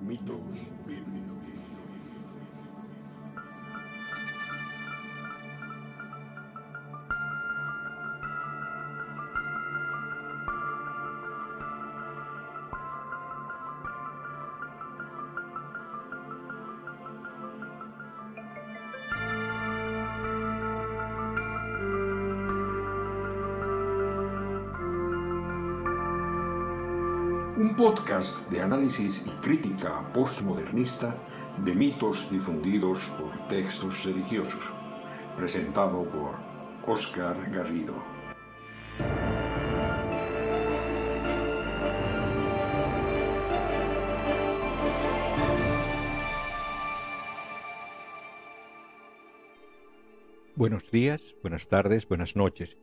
[0.00, 0.40] Mitos
[0.86, 1.77] bíblicos.
[27.78, 31.14] Podcast de análisis y crítica postmodernista
[31.64, 34.60] de mitos difundidos por textos religiosos,
[35.36, 36.34] presentado por
[36.92, 37.94] Oscar Garrido.
[50.56, 52.76] Buenos días, buenas tardes, buenas noches.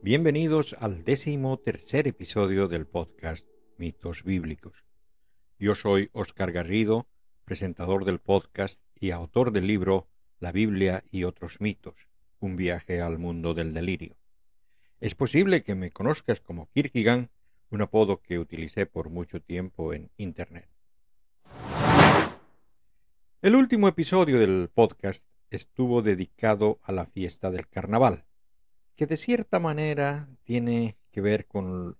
[0.00, 4.84] Bienvenidos al décimo tercer episodio del podcast Mitos Bíblicos.
[5.60, 7.06] Yo soy Oscar Garrido,
[7.44, 10.08] presentador del podcast y autor del libro
[10.40, 12.08] La Biblia y otros mitos,
[12.40, 14.16] un viaje al mundo del delirio.
[15.00, 17.28] Es posible que me conozcas como Kierkegaard,
[17.70, 20.68] un apodo que utilicé por mucho tiempo en Internet.
[23.40, 28.24] El último episodio del podcast estuvo dedicado a la fiesta del carnaval,
[28.96, 31.96] que de cierta manera tiene que ver con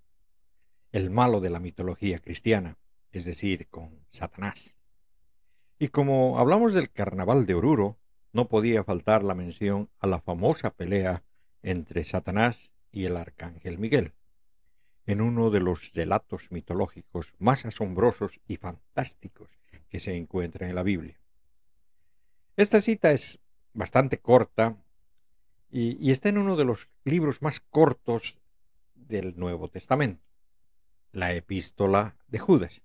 [0.93, 2.79] el malo de la mitología cristiana,
[3.13, 4.77] es decir, con Satanás.
[5.79, 7.99] Y como hablamos del carnaval de Oruro,
[8.33, 11.23] no podía faltar la mención a la famosa pelea
[11.63, 14.15] entre Satanás y el arcángel Miguel,
[15.07, 20.83] en uno de los relatos mitológicos más asombrosos y fantásticos que se encuentran en la
[20.83, 21.19] Biblia.
[22.57, 23.39] Esta cita es
[23.73, 24.77] bastante corta
[25.71, 28.39] y, y, está en uno de los libros más cortos
[28.95, 30.28] del Nuevo Testamento,
[31.13, 32.83] la epístola de Judas.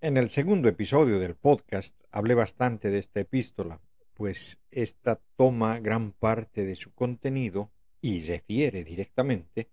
[0.00, 3.80] En el segundo episodio del podcast hablé bastante de esta epístola,
[4.14, 9.70] pues ésta toma gran parte de su contenido y refiere directamente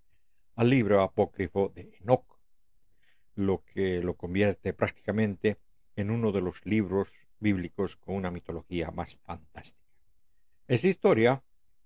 [0.55, 2.39] al libro apócrifo de Enoch,
[3.35, 5.57] lo que lo convierte prácticamente
[5.95, 7.09] en uno de los libros
[7.39, 9.83] bíblicos con una mitología más fantástica.
[10.67, 11.43] Esa historia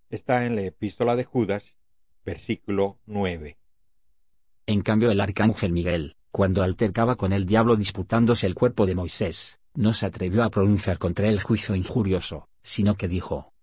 [0.10, 1.76] está en la epístola de Judas,
[2.24, 3.58] versículo 9.
[4.70, 9.62] En cambio el arcángel Miguel, cuando altercaba con el diablo disputándose el cuerpo de Moisés,
[9.74, 13.54] no se atrevió a pronunciar contra él juicio injurioso, sino que dijo,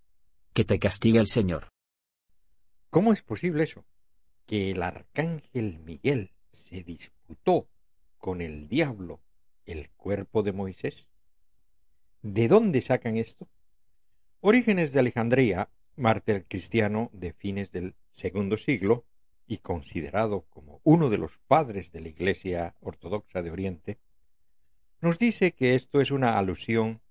[0.54, 1.68] Que te castigue el Señor.
[2.88, 3.84] ¿Cómo es posible eso?
[4.46, 7.68] Que el arcángel Miguel se disputó
[8.16, 9.20] con el diablo
[9.66, 11.10] el cuerpo de Moisés.
[12.22, 13.46] ¿De dónde sacan esto?
[14.40, 19.04] Orígenes de Alejandría, mártir cristiano de fines del segundo siglo
[19.46, 23.98] y considerado como uno de los padres de la Iglesia Ortodoxa de Oriente,
[25.00, 27.02] nos dice que esto es una alusión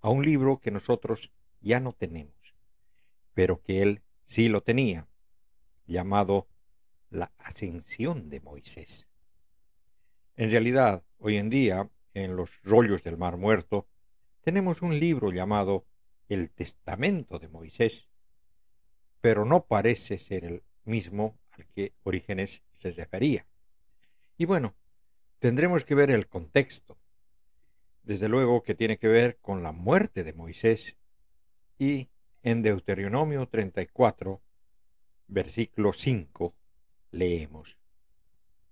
[0.00, 2.54] a un libro que nosotros ya no tenemos,
[3.34, 5.08] pero que él sí lo tenía,
[5.86, 6.48] llamado
[7.10, 9.08] La Ascensión de Moisés.
[10.36, 13.86] En realidad, hoy en día, en los rollos del Mar Muerto,
[14.40, 15.86] tenemos un libro llamado
[16.28, 18.08] el Testamento de Moisés,
[19.20, 23.46] pero no parece ser el mismo al que Orígenes se refería.
[24.36, 24.74] Y bueno,
[25.38, 26.98] tendremos que ver el contexto.
[28.02, 30.96] Desde luego que tiene que ver con la muerte de Moisés
[31.78, 32.08] y
[32.42, 34.42] en Deuteronomio 34,
[35.28, 36.54] versículo 5,
[37.12, 37.76] leemos.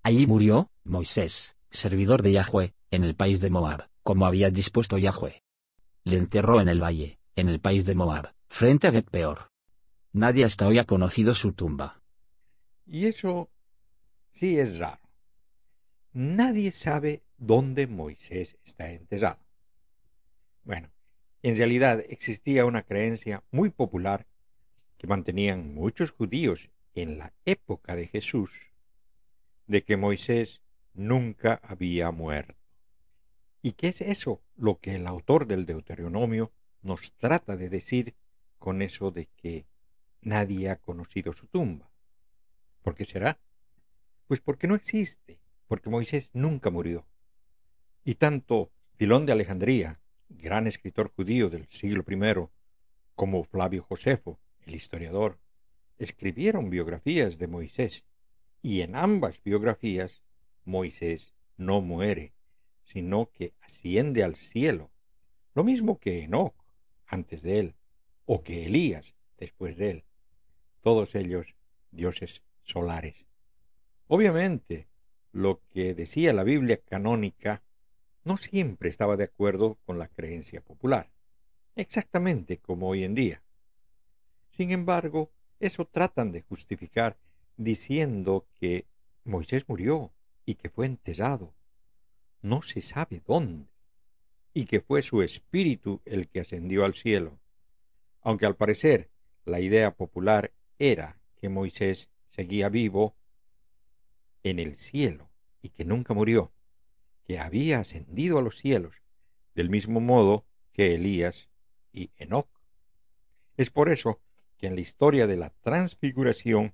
[0.03, 5.43] Allí murió, Moisés, servidor de Yahweh, en el país de Moab, como había dispuesto Yahweh.
[6.03, 9.51] Le enterró en el valle, en el país de Moab, frente a Bet Peor.
[10.11, 12.00] Nadie hasta hoy ha conocido su tumba.
[12.85, 13.49] Y eso
[14.31, 15.01] sí es raro.
[16.13, 19.39] Nadie sabe dónde Moisés está enterrado.
[20.63, 20.91] Bueno,
[21.41, 24.27] en realidad existía una creencia muy popular
[24.97, 28.71] que mantenían muchos judíos en la época de Jesús,
[29.67, 30.61] de que Moisés
[30.93, 32.55] nunca había muerto.
[33.61, 36.51] ¿Y qué es eso lo que el autor del Deuteronomio
[36.81, 38.15] nos trata de decir
[38.59, 39.65] con eso de que
[40.21, 41.90] nadie ha conocido su tumba?
[42.81, 43.39] ¿Por qué será?
[44.27, 47.05] Pues porque no existe, porque Moisés nunca murió.
[48.03, 52.49] Y tanto Filón de Alejandría, gran escritor judío del siglo I,
[53.15, 55.39] como Flavio Josefo, el historiador,
[55.97, 58.05] escribieron biografías de Moisés,
[58.61, 60.23] y en ambas biografías
[60.65, 62.33] Moisés no muere,
[62.81, 64.91] sino que asciende al cielo,
[65.53, 66.55] lo mismo que Enoch
[67.05, 67.75] antes de él,
[68.25, 70.03] o que Elías después de él,
[70.79, 71.55] todos ellos
[71.91, 72.41] dioses
[74.07, 74.87] Obviamente,
[75.31, 77.63] lo que decía la Biblia canónica
[78.23, 81.11] no siempre estaba de acuerdo con la creencia popular,
[81.75, 83.43] exactamente como hoy en día.
[84.49, 87.17] Sin embargo, eso tratan de justificar
[87.57, 88.85] diciendo que
[89.23, 90.13] Moisés murió
[90.45, 91.53] y que fue enterrado.
[92.41, 93.69] No se sabe dónde.
[94.53, 97.39] Y que fue su espíritu el que ascendió al cielo.
[98.21, 99.09] Aunque al parecer
[99.45, 103.15] la idea popular era que Moisés seguía vivo
[104.43, 105.29] en el cielo
[105.61, 106.51] y que nunca murió,
[107.23, 108.95] que había ascendido a los cielos,
[109.53, 111.49] del mismo modo que Elías
[111.93, 112.47] y Enoc.
[113.57, 114.19] Es por eso
[114.57, 116.73] que en la historia de la transfiguración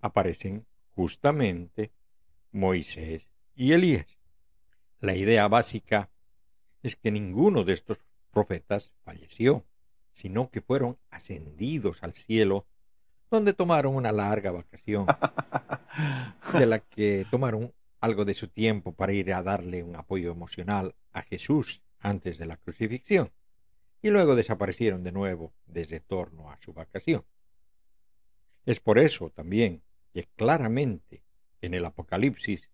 [0.00, 1.92] aparecen justamente
[2.50, 4.18] Moisés y Elías.
[5.00, 6.10] La idea básica
[6.82, 9.64] es que ninguno de estos profetas falleció,
[10.10, 12.66] sino que fueron ascendidos al cielo,
[13.34, 15.06] donde tomaron una larga vacación,
[16.58, 20.94] de la que tomaron algo de su tiempo para ir a darle un apoyo emocional
[21.12, 23.32] a Jesús antes de la crucifixión,
[24.02, 27.24] y luego desaparecieron de nuevo de retorno a su vacación.
[28.66, 29.82] Es por eso también
[30.12, 31.24] que claramente
[31.60, 32.70] en el Apocalipsis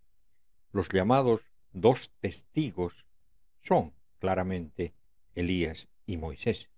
[0.71, 1.41] los llamados
[1.71, 3.07] dos testigos
[3.61, 4.93] son claramente
[5.33, 6.69] Elías y Moisés,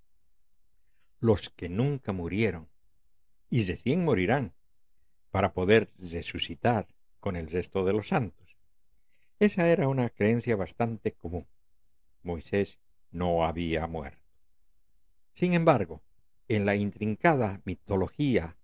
[1.19, 2.69] los que nunca murieron
[3.53, 4.55] y recién morirán
[5.29, 6.88] para poder resucitar
[7.19, 8.57] con el resto de los santos.
[9.38, 11.45] Esa era una creencia bastante común.
[12.23, 12.79] Moisés
[13.11, 14.25] no había muerto.
[15.33, 16.01] Sin embargo,
[16.47, 18.57] en la intrincada mitología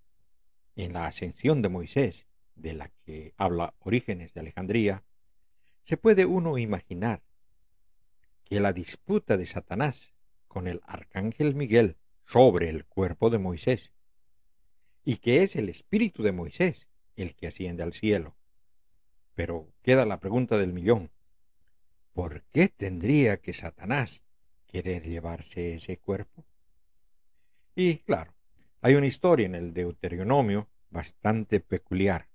[0.75, 2.25] en la ascensión de Moisés,
[2.55, 5.03] de la que habla Orígenes de Alejandría,
[5.83, 7.21] se puede uno imaginar
[8.43, 10.15] que la disputa de Satanás
[10.47, 13.93] con el arcángel Miguel sobre el cuerpo de Moisés,
[15.03, 18.35] y que es el espíritu de Moisés el que asciende al cielo.
[19.35, 21.11] Pero queda la pregunta del millón.
[22.13, 24.23] ¿Por qué tendría que Satanás
[24.67, 26.45] querer llevarse ese cuerpo?
[27.75, 28.33] Y claro,
[28.81, 32.29] hay una historia en el Deuteronomio bastante peculiar,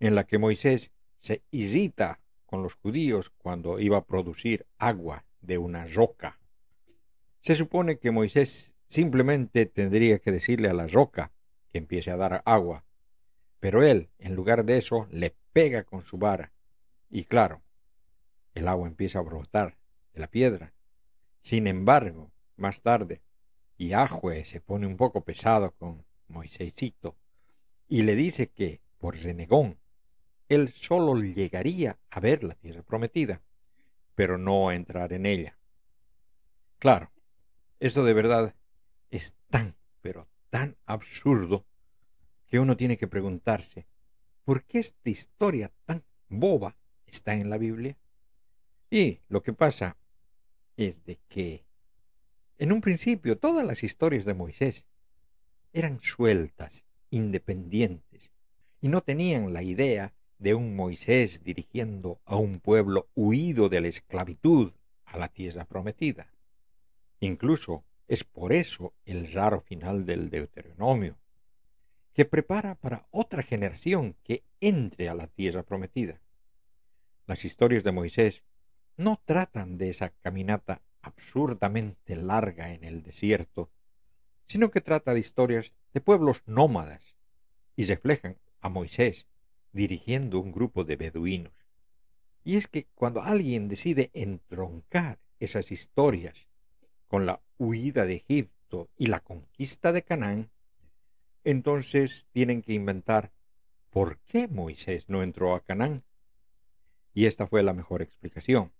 [0.00, 5.58] en la que Moisés se irrita con los judíos cuando iba a producir agua de
[5.58, 6.38] una roca.
[7.40, 11.32] Se supone que Moisés simplemente tendría que decirle a la roca
[11.78, 12.84] empiece a dar agua,
[13.60, 16.52] pero él, en lugar de eso, le pega con su vara,
[17.10, 17.62] y claro,
[18.54, 19.78] el agua empieza a brotar
[20.12, 20.74] de la piedra.
[21.40, 23.22] Sin embargo, más tarde,
[23.78, 27.16] Yahweh se pone un poco pesado con Moisésito
[27.88, 29.78] y le dice que, por renegón,
[30.48, 33.42] él solo llegaría a ver la tierra prometida,
[34.14, 35.58] pero no a entrar en ella.
[36.78, 37.12] Claro,
[37.80, 38.54] eso de verdad
[39.10, 41.66] es tan, pero tan absurdo
[42.48, 43.86] que uno tiene que preguntarse,
[44.44, 47.96] ¿por qué esta historia tan boba está en la Biblia?
[48.90, 49.96] Y lo que pasa
[50.76, 51.64] es de que
[52.56, 54.86] en un principio todas las historias de Moisés
[55.72, 58.32] eran sueltas, independientes,
[58.80, 63.88] y no tenían la idea de un Moisés dirigiendo a un pueblo huido de la
[63.88, 64.72] esclavitud
[65.04, 66.32] a la tierra prometida.
[67.20, 71.18] Incluso es por eso el raro final del Deuteronomio,
[72.18, 76.20] que prepara para otra generación que entre a la tierra prometida.
[77.28, 78.42] Las historias de Moisés
[78.96, 83.70] no tratan de esa caminata absurdamente larga en el desierto,
[84.48, 87.14] sino que trata de historias de pueblos nómadas
[87.76, 89.28] y reflejan a Moisés
[89.70, 91.52] dirigiendo un grupo de beduinos.
[92.42, 96.48] Y es que cuando alguien decide entroncar esas historias
[97.06, 100.50] con la huida de Egipto y la conquista de Canaán,
[101.50, 103.32] entonces tienen que inventar
[103.90, 106.04] por qué Moisés no entró a Canaán.
[107.14, 108.72] Y esta fue la mejor explicación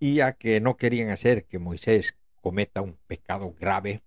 [0.00, 4.02] y ya que no querían hacer que Moisés cometa un pecado grave,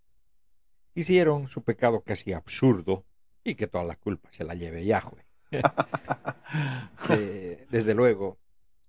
[0.96, 3.06] hicieron su pecado casi absurdo
[3.44, 5.26] y que toda la culpa se la lleve Yahweh,
[7.08, 8.40] que desde luego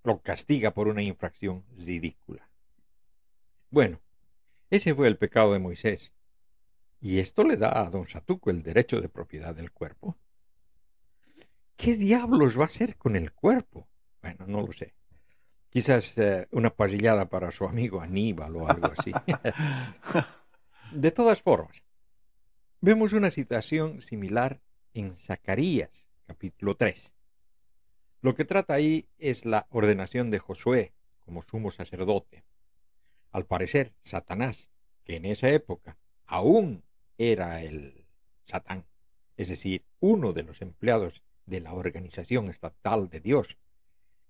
[0.03, 2.49] lo castiga por una infracción ridícula.
[3.69, 4.01] Bueno,
[4.71, 6.11] ese fue el pecado de Moisés.
[7.01, 10.17] ¿Y esto le da a don Satuco el derecho de propiedad del cuerpo?
[11.75, 13.87] ¿Qué diablos va a hacer con el cuerpo?
[14.21, 14.95] Bueno, no lo sé.
[15.69, 19.11] Quizás eh, una pasillada para su amigo Aníbal o algo así.
[20.91, 21.83] de todas formas,
[22.79, 24.61] vemos una situación similar
[24.93, 27.13] en Zacarías, capítulo 3.
[28.21, 32.45] Lo que trata ahí es la ordenación de Josué como sumo sacerdote.
[33.31, 34.69] Al parecer, Satanás,
[35.03, 36.83] que en esa época aún
[37.17, 38.05] era el
[38.43, 38.85] Satán,
[39.37, 43.57] es decir, uno de los empleados de la organización estatal de Dios,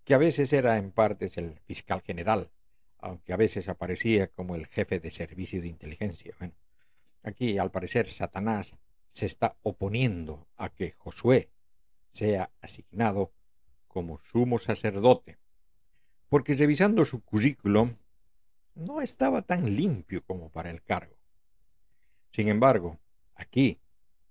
[0.04, 2.52] que a veces era en partes el fiscal general,
[3.00, 6.34] aunque a veces aparecía como el jefe de servicio de inteligencia.
[6.40, 6.54] Bueno,
[7.24, 8.76] aquí al parecer Satanás
[9.08, 11.50] se está oponiendo a que Josué
[12.12, 13.32] sea asignado
[13.88, 15.38] como sumo sacerdote,
[16.30, 17.96] porque revisando su currículum
[18.74, 21.16] no estaba tan limpio como para el cargo.
[22.36, 23.00] Sin embargo,
[23.34, 23.80] aquí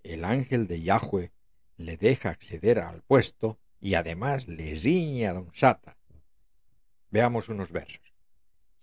[0.03, 1.33] el ángel de Yahweh
[1.79, 5.97] le deja acceder al puesto y además le riña a don Sata.
[7.09, 8.13] Veamos unos versos.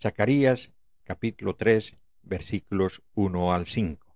[0.02, 0.72] Zacarías
[1.04, 4.12] capítulo 3 versículos 1 al 5.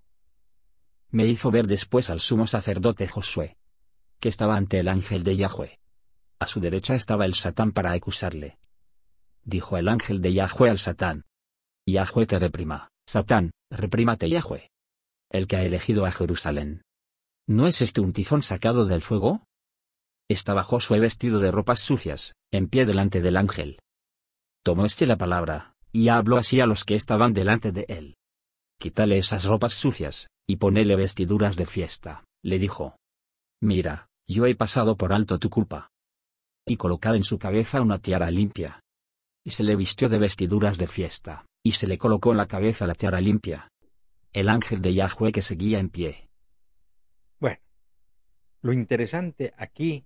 [1.10, 3.58] Me hizo ver después al sumo sacerdote Josué,
[4.18, 5.78] que estaba ante el ángel de Yahweh.
[6.40, 8.58] A su derecha estaba el Satán para acusarle.
[9.44, 11.26] Dijo el ángel de Yahweh al Satán.
[11.86, 14.72] Yahweh te reprima, Satán, reprímate Yahweh.
[15.30, 16.82] El que ha elegido a Jerusalén.
[17.48, 19.44] ¿No es este un tifón sacado del fuego?
[20.28, 23.78] Estaba Josué vestido de ropas sucias, en pie delante del ángel.
[24.64, 28.16] Tomó este la palabra, y habló así a los que estaban delante de él.
[28.78, 32.96] Quítale esas ropas sucias, y ponele vestiduras de fiesta, le dijo.
[33.62, 35.88] Mira, yo he pasado por alto tu culpa.
[36.66, 38.80] Y colocad en su cabeza una tiara limpia.
[39.44, 42.86] Y se le vistió de vestiduras de fiesta, y se le colocó en la cabeza
[42.86, 43.68] la tiara limpia.
[44.32, 46.28] El ángel de Yahweh que seguía en pie.
[47.38, 47.60] Bueno,
[48.60, 50.04] lo interesante aquí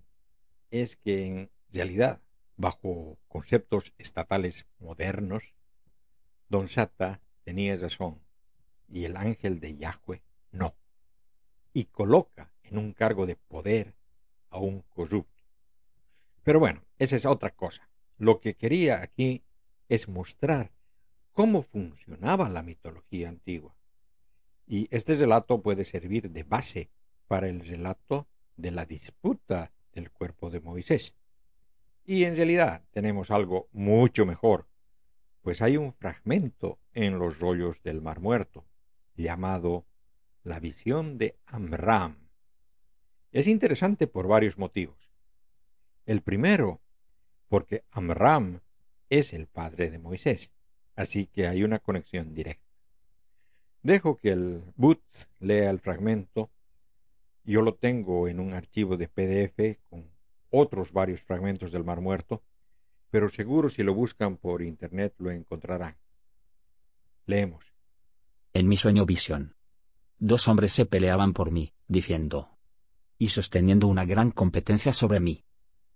[0.70, 2.22] es que en realidad,
[2.56, 5.54] bajo conceptos estatales modernos,
[6.48, 8.20] Don Sata tenía razón
[8.88, 10.74] y el ángel de Yahweh no.
[11.72, 13.94] Y coloca en un cargo de poder
[14.50, 15.44] a un corrupto.
[16.42, 17.88] Pero bueno, esa es otra cosa.
[18.16, 19.44] Lo que quería aquí
[19.88, 20.72] es mostrar
[21.32, 23.76] cómo funcionaba la mitología antigua.
[24.66, 26.90] Y este relato puede servir de base
[27.26, 31.14] para el relato de la disputa del cuerpo de Moisés.
[32.04, 34.66] Y en realidad tenemos algo mucho mejor,
[35.42, 38.66] pues hay un fragmento en los rollos del Mar Muerto,
[39.14, 39.86] llamado
[40.42, 42.28] La visión de Amram.
[43.32, 45.10] Es interesante por varios motivos.
[46.04, 46.80] El primero,
[47.48, 48.60] porque Amram
[49.08, 50.50] es el padre de Moisés,
[50.96, 52.69] así que hay una conexión directa.
[53.82, 55.02] Dejo que el boot
[55.40, 56.50] lea el fragmento
[57.44, 60.08] yo lo tengo en un archivo de PDF con
[60.50, 62.42] otros varios fragmentos del Mar Muerto,
[63.10, 65.96] pero seguro si lo buscan por internet lo encontrarán.
[67.26, 67.64] Leemos.
[68.52, 69.56] En mi sueño visión.
[70.18, 72.58] Dos hombres se peleaban por mí, diciendo.
[73.18, 75.44] Y sosteniendo una gran competencia sobre mí.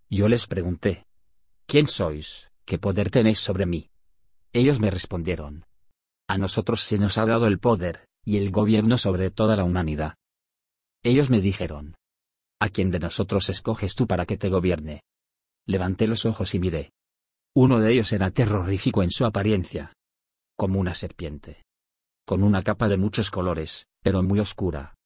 [0.08, 1.06] Yo les pregunté.
[1.66, 2.50] ¿Quién sois?
[2.64, 3.90] ¿Qué poder tenéis sobre mí?
[4.52, 5.66] Ellos me respondieron.
[6.34, 10.16] A nosotros se nos ha dado el poder, y el gobierno sobre toda la humanidad.
[11.04, 11.94] Ellos me dijeron.
[12.58, 15.04] ¿A quién de nosotros escoges tú para que te gobierne?
[15.64, 16.90] Levanté los ojos y miré.
[17.54, 19.92] Uno de ellos era terrorífico en su apariencia.
[20.56, 21.62] Como una serpiente.
[22.26, 24.96] Con una capa de muchos colores, pero muy oscura.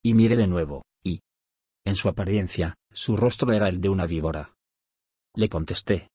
[0.00, 1.22] Y miré de nuevo, y...
[1.84, 4.54] En su apariencia, su rostro era el de una víbora.
[5.34, 6.08] Le contesté.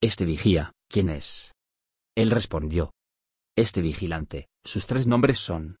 [0.00, 1.56] Este vigía, ¿quién es?
[2.14, 2.92] Él respondió.
[3.56, 5.78] Este vigilante, sus tres nombres son.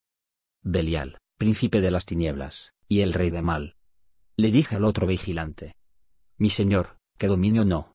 [0.62, 3.76] Belial, príncipe de las tinieblas, y el rey de mal.
[4.34, 5.76] Le dije al otro vigilante.
[6.38, 7.92] Mi señor, ¿qué dominio no?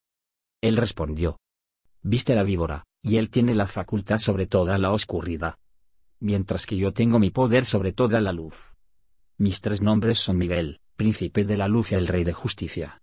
[0.62, 1.40] Él respondió.
[2.04, 5.56] Viste la víbora, y él tiene la facultad sobre toda la oscuridad.
[6.20, 8.76] Mientras que yo tengo mi poder sobre toda la luz.
[9.38, 13.02] Mis tres nombres son Miguel, príncipe de la luz y el rey de justicia.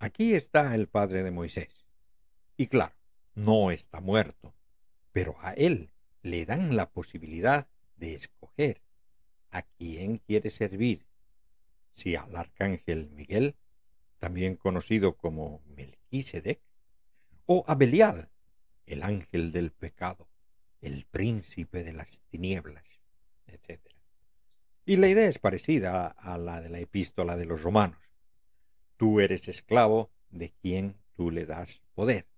[0.00, 1.86] Aquí está el padre de Moisés.
[2.58, 2.94] Y claro,
[3.34, 4.54] no está muerto,
[5.18, 5.90] pero a él
[6.22, 8.84] le dan la posibilidad de escoger
[9.50, 11.08] a quién quiere servir,
[11.90, 13.56] si al arcángel Miguel,
[14.20, 16.60] también conocido como Melquisedec,
[17.46, 18.30] o a Belial,
[18.86, 20.28] el ángel del pecado,
[20.80, 23.00] el príncipe de las tinieblas,
[23.48, 23.80] etc.
[24.86, 27.98] Y la idea es parecida a la de la epístola de los romanos.
[28.96, 32.28] Tú eres esclavo de quien tú le das poder,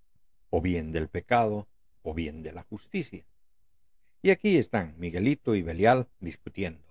[0.49, 1.69] o bien del pecado,
[2.03, 3.25] o bien de la justicia.
[4.23, 6.91] Y aquí están Miguelito y Belial discutiendo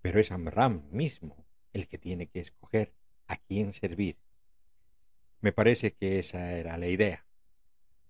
[0.00, 2.94] pero es Amram mismo el que tiene que escoger
[3.26, 4.16] a quién servir.
[5.40, 7.26] Me parece que esa era la idea.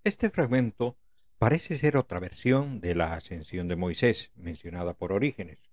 [0.04, 0.96] Este fragmento
[1.38, 5.68] parece ser otra versión de la ascensión de Moisés mencionada por Orígenes,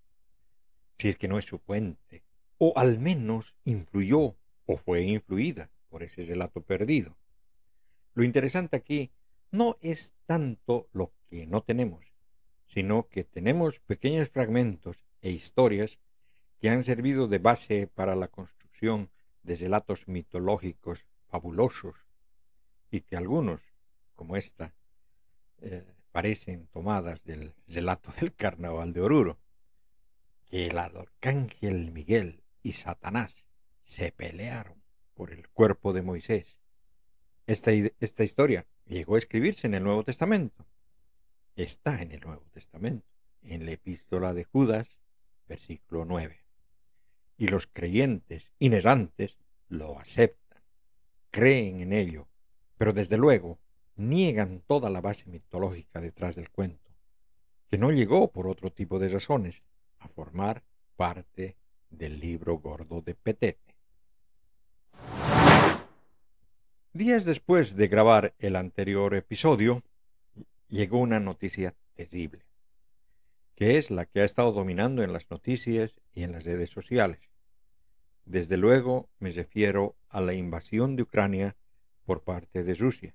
[0.98, 2.24] si es que no es su fuente,
[2.58, 4.36] o al menos influyó
[4.66, 7.18] o fue influida por ese relato perdido.
[8.14, 9.12] Lo interesante aquí
[9.52, 12.06] no es tanto lo que no tenemos,
[12.66, 16.00] sino que tenemos pequeños fragmentos e historias
[16.60, 19.10] que han servido de base para la construcción
[19.44, 21.96] de relatos mitológicos fabulosos
[22.90, 23.62] y que algunos,
[24.16, 24.74] como esta,
[25.60, 29.40] eh, parecen tomadas del relato del carnaval de Oruro,
[30.46, 33.46] que el arcángel Miguel y Satanás
[33.82, 34.82] se pelearon
[35.14, 36.60] por el cuerpo de Moisés.
[37.48, 40.66] Esta, esta historia llegó a escribirse en el Nuevo Testamento.
[41.56, 43.08] Está en el Nuevo Testamento,
[43.42, 45.00] en la epístola de Judas,
[45.48, 46.40] versículo 9.
[47.38, 49.38] Y los creyentes inerantes
[49.68, 50.62] lo aceptan,
[51.32, 52.28] creen en ello,
[52.78, 53.60] pero desde luego
[53.96, 56.92] niegan toda la base mitológica detrás del cuento,
[57.70, 59.64] que no llegó por otro tipo de razones
[60.00, 60.64] a formar
[60.96, 61.58] parte
[61.90, 63.65] del libro gordo de Petete.
[66.96, 69.84] Días después de grabar el anterior episodio,
[70.70, 72.46] llegó una noticia terrible,
[73.54, 77.20] que es la que ha estado dominando en las noticias y en las redes sociales.
[78.24, 81.58] Desde luego me refiero a la invasión de Ucrania
[82.06, 83.14] por parte de Rusia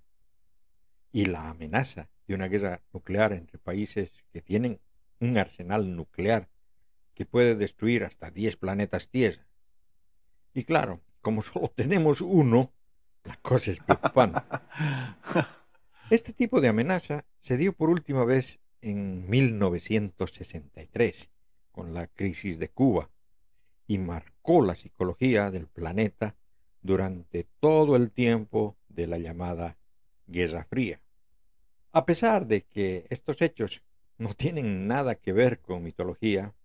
[1.11, 4.79] y la amenaza de una guerra nuclear entre países que tienen
[5.21, 6.51] un arsenal nuclear
[7.15, 9.47] que puede destruir hasta 10 planetas Tierra.
[10.53, 12.75] Y claro, como solo tenemos uno,
[13.31, 14.41] la cosa es preocupante.
[16.11, 21.31] Este tipo de amenaza se dio por última vez en 1963,
[21.71, 23.09] con la crisis de Cuba,
[23.87, 26.35] y marcó la psicología del planeta
[26.83, 29.79] durante todo el tiempo de la llamada
[30.27, 31.01] Guerra Fría.
[31.93, 33.85] A pesar de que estos hechos
[34.19, 36.57] no tienen nada que ver con mitología,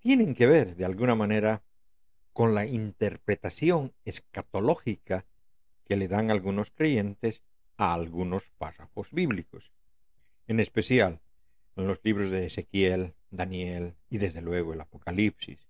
[0.00, 1.62] tienen que ver de alguna manera
[2.34, 5.24] con la interpretación escatológica
[5.84, 7.42] que le dan algunos creyentes
[7.76, 9.72] a algunos párrafos bíblicos,
[10.46, 11.20] en especial
[11.76, 15.66] en los libros de Ezequiel, Daniel y desde luego el Apocalipsis,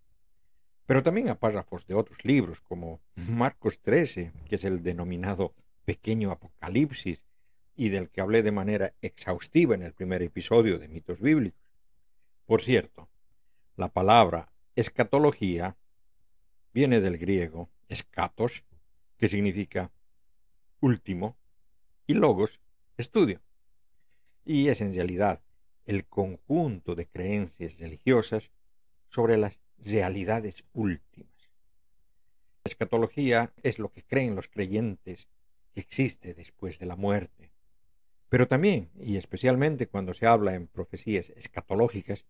[0.86, 5.54] pero también a párrafos de otros libros como Marcos 13, que es el denominado
[5.84, 7.24] pequeño Apocalipsis
[7.76, 11.62] y del que hablé de manera exhaustiva en el primer episodio de mitos bíblicos.
[12.46, 13.08] Por cierto,
[13.76, 15.76] la palabra escatología
[16.74, 18.64] viene del griego escatos,
[19.16, 19.90] que significa
[20.82, 21.38] último,
[22.06, 22.60] y logos,
[22.98, 23.40] estudio.
[24.44, 25.40] Y es en realidad
[25.86, 28.50] el conjunto de creencias religiosas
[29.08, 31.52] sobre las realidades últimas.
[32.64, 35.28] La escatología es lo que creen los creyentes
[35.72, 37.52] que existe después de la muerte.
[38.28, 42.24] Pero también, y especialmente cuando se habla en profecías escatológicas,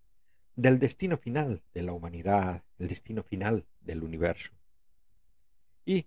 [0.57, 4.53] del destino final de la humanidad, el destino final del universo.
[5.87, 6.07] Y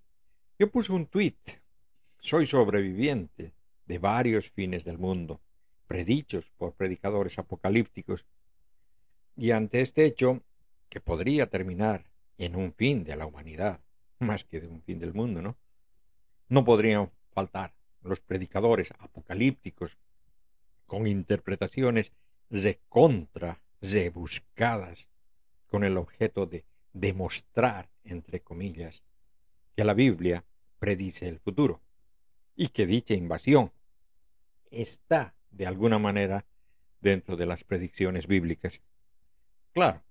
[0.60, 1.40] yo puse un tuit,
[2.26, 3.54] soy sobreviviente
[3.86, 5.42] de varios fines del mundo,
[5.86, 8.26] predichos por predicadores apocalípticos,
[9.36, 10.42] y ante este hecho,
[10.90, 12.10] que podría terminar
[12.40, 13.80] en un fin de la humanidad,
[14.20, 15.56] más que de un fin del mundo, ¿no?
[16.50, 19.96] No podrían faltar los predicadores apocalípticos
[20.88, 22.12] con interpretaciones
[22.50, 25.10] recontra rebuscadas
[25.68, 29.04] con el objeto de demostrar, entre comillas,
[29.76, 30.44] que la Biblia
[30.80, 31.85] predice el futuro
[32.56, 33.72] y que dicha invasión
[34.72, 36.46] está, de alguna manera,
[37.02, 38.82] dentro de las predicciones bíblicas.
[39.74, 40.04] Claro,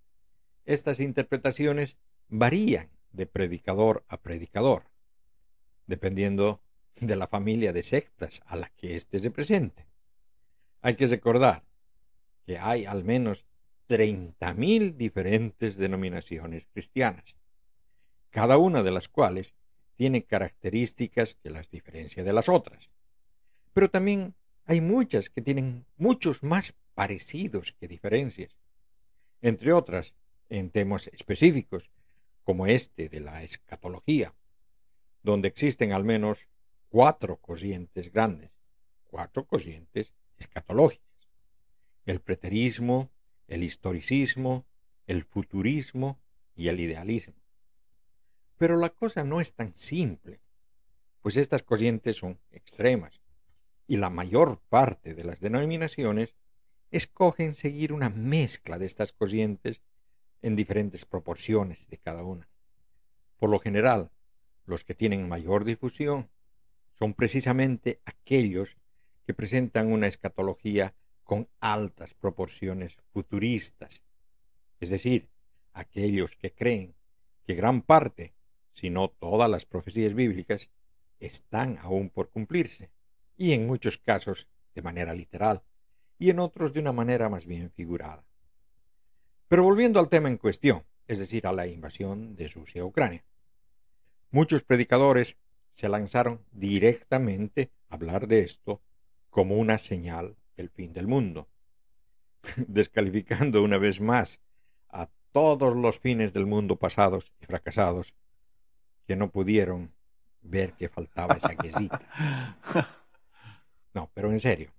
[0.64, 4.84] estas interpretaciones varían de predicador a predicador,
[5.86, 6.60] dependiendo
[7.00, 9.86] de la familia de sectas a la que éste se presente.
[10.80, 11.64] Hay que recordar
[12.44, 13.46] que hay al menos
[13.88, 17.36] 30.000 diferentes denominaciones cristianas,
[18.30, 19.54] cada una de las cuales
[19.96, 22.90] tiene características que las diferencia de las otras.
[23.72, 28.56] Pero también hay muchas que tienen muchos más parecidos que diferencias,
[29.42, 30.14] entre otras
[30.48, 31.90] en temas específicos,
[32.44, 34.34] como este de la escatología,
[35.22, 36.46] donde existen al menos
[36.88, 38.50] cuatro corrientes grandes,
[39.04, 41.28] cuatro corrientes escatológicas.
[42.04, 43.10] El preterismo,
[43.48, 44.66] el historicismo,
[45.06, 46.20] el futurismo
[46.54, 47.34] y el idealismo.
[48.56, 50.40] Pero la cosa no es tan simple,
[51.20, 53.20] pues estas corrientes son extremas
[53.86, 56.34] y la mayor parte de las denominaciones
[56.90, 59.80] escogen seguir una mezcla de estas corrientes
[60.42, 62.48] en diferentes proporciones de cada una.
[63.36, 64.10] Por lo general,
[64.66, 66.30] los que tienen mayor difusión
[66.92, 68.76] son precisamente aquellos
[69.26, 74.02] que presentan una escatología con altas proporciones futuristas,
[74.80, 75.30] es decir,
[75.72, 76.94] aquellos que creen
[77.44, 78.34] que gran parte,
[78.74, 80.68] si no todas las profecías bíblicas,
[81.20, 82.90] están aún por cumplirse,
[83.36, 85.62] y en muchos casos de manera literal,
[86.18, 88.24] y en otros de una manera más bien figurada.
[89.48, 93.24] Pero volviendo al tema en cuestión, es decir, a la invasión de Rusia a Ucrania.
[94.30, 95.36] Muchos predicadores
[95.72, 98.80] se lanzaron directamente hablar de esto
[99.30, 101.48] como una señal del fin del mundo,
[102.56, 104.40] descalificando una vez más
[104.88, 108.14] a todos los fines del mundo pasados y fracasados
[109.06, 109.92] que no pudieron
[110.42, 112.00] ver que faltaba esa quesita.
[113.94, 114.72] No, pero en serio,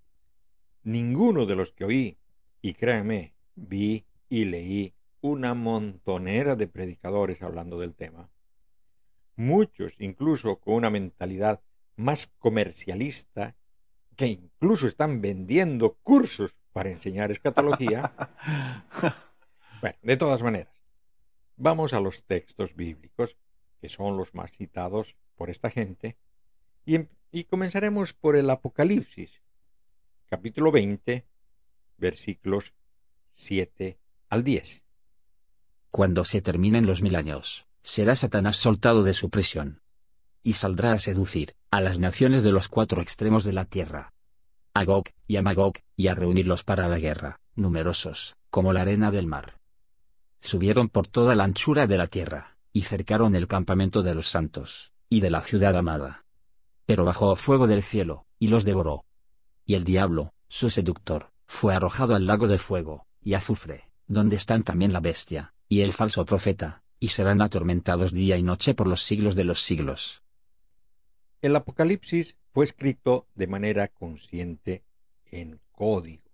[0.84, 2.18] ninguno de los que oí,
[2.62, 8.30] y créanme, vi y leí una montonera de predicadores hablando del tema,
[9.38, 11.62] muchos incluso con una mentalidad
[11.96, 13.56] más comercialista,
[14.16, 18.14] que incluso están vendiendo cursos para enseñar escatología.
[19.82, 20.82] Bueno, de todas maneras,
[21.58, 23.38] vamos a los textos bíblicos,
[23.86, 26.17] que son los más citados por esta gente,
[26.88, 27.08] y, em,
[27.48, 29.43] comenzaremos por el Apocalipsis,
[30.26, 31.28] capítulo 20,
[31.95, 32.74] versículos
[33.34, 34.84] 7 al 10.
[35.91, 39.84] Cuando se terminen los mil años, será Satanás soltado de su prisión.
[40.41, 44.15] Y saldrá a seducir a las naciones de los cuatro extremos de la tierra.
[44.74, 49.12] A Gog y a Magog, y a reunirlos para la guerra, numerosos, como la arena
[49.12, 49.60] del mar.
[50.39, 54.92] Subieron por toda la anchura de la tierra, y cercaron el campamento de los santos,
[55.08, 56.26] y de la ciudad amada.
[56.86, 59.06] Pero bajó fuego del cielo, y los devoró.
[59.66, 64.64] Y el diablo, su seductor, fue arrojado al lago de fuego, y azufre, donde están
[64.64, 69.04] también la bestia, y el falso profeta, y serán atormentados día y noche por los
[69.04, 70.22] siglos de los siglos.
[71.42, 74.84] El Apocalipsis fue escrito de manera consciente
[75.32, 76.30] en código,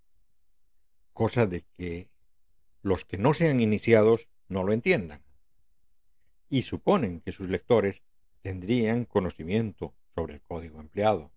[1.12, 2.08] cosa de que
[2.82, 5.22] los que no sean iniciados no lo entiendan,
[6.52, 8.02] y suponen que sus lectores
[8.42, 11.32] tendrían conocimiento sobre el código empleado.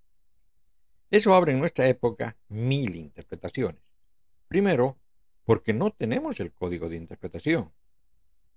[1.10, 3.82] Eso abre en nuestra época mil interpretaciones.
[4.50, 5.00] Primero,
[5.46, 7.72] porque no tenemos el código de interpretación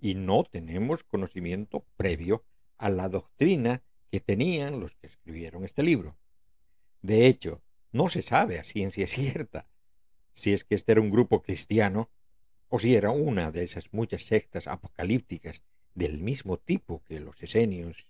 [0.01, 2.44] y no tenemos conocimiento previo
[2.77, 6.18] a la doctrina que tenían los que escribieron este libro.
[7.03, 9.68] De hecho, no se sabe a ciencia cierta
[10.33, 12.11] si es que este era un grupo cristiano
[12.66, 15.62] o si era una de esas muchas sectas apocalípticas
[15.99, 18.07] del mismo tipo que los esenios,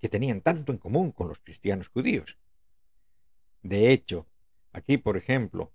[0.00, 2.38] que tenían tanto en común con los cristianos judíos.
[3.62, 4.26] De hecho,
[4.72, 5.72] aquí, por ejemplo,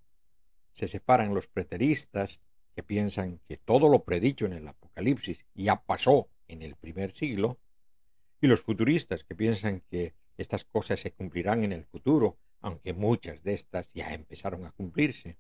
[0.74, 2.42] se separan los preteristas
[2.76, 7.58] que piensan que todo lo predicho en el Apocalipsis ya pasó en el primer siglo,
[8.42, 13.42] y los futuristas que piensan que estas cosas se cumplirán en el futuro, aunque muchas
[13.44, 15.38] de estas ya empezaron a cumplirse,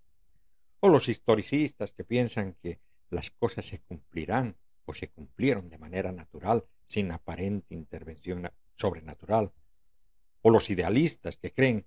[0.79, 6.11] o los historicistas que piensan que las cosas se cumplirán o se cumplieron de manera
[6.11, 9.51] natural, sin aparente intervención sobrenatural,
[10.41, 11.85] o los idealistas que creen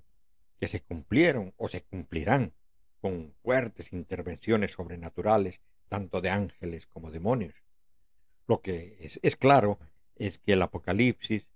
[0.59, 2.53] que se cumplieron o se cumplirán
[3.01, 7.55] con fuertes intervenciones sobrenaturales, tanto de ángeles como demonios.
[8.47, 9.79] Lo que es, es claro
[10.17, 11.49] es que el Apocalipsis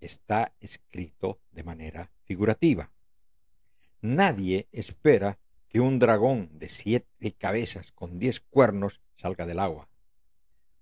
[0.00, 2.90] está escrito de manera figurativa.
[4.00, 9.88] Nadie espera que un dragón de siete cabezas con diez cuernos salga del agua.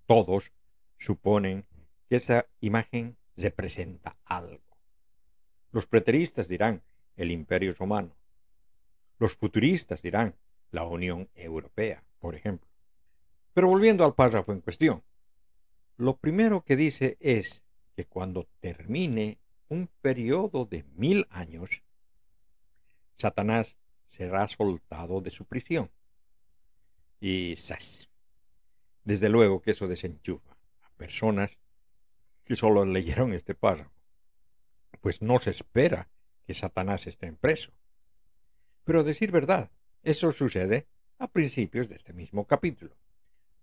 [0.06, 0.52] Todos
[0.98, 1.66] suponen
[2.08, 4.78] que esa imagen representa algo.
[5.70, 6.82] Los preteristas dirán
[7.16, 8.16] el imperio romano.
[9.18, 10.36] Los futuristas dirán
[10.70, 12.68] la Unión Europea, por ejemplo.
[13.54, 15.02] Pero volviendo al párrafo en cuestión,
[15.96, 17.64] lo primero que dice es
[17.94, 19.38] que cuando termine
[19.68, 21.82] un periodo de mil años,
[23.12, 25.90] Satanás será soltado de su prisión.
[27.20, 28.08] Y ¡zas!
[29.04, 31.58] Desde luego que eso desenchufa a personas
[32.44, 33.92] que solo leyeron este párrafo,
[35.00, 36.08] pues no se espera
[36.46, 37.72] que Satanás esté en preso.
[38.84, 39.70] Pero decir verdad,
[40.02, 40.86] eso sucede
[41.18, 42.96] a principios de este mismo capítulo.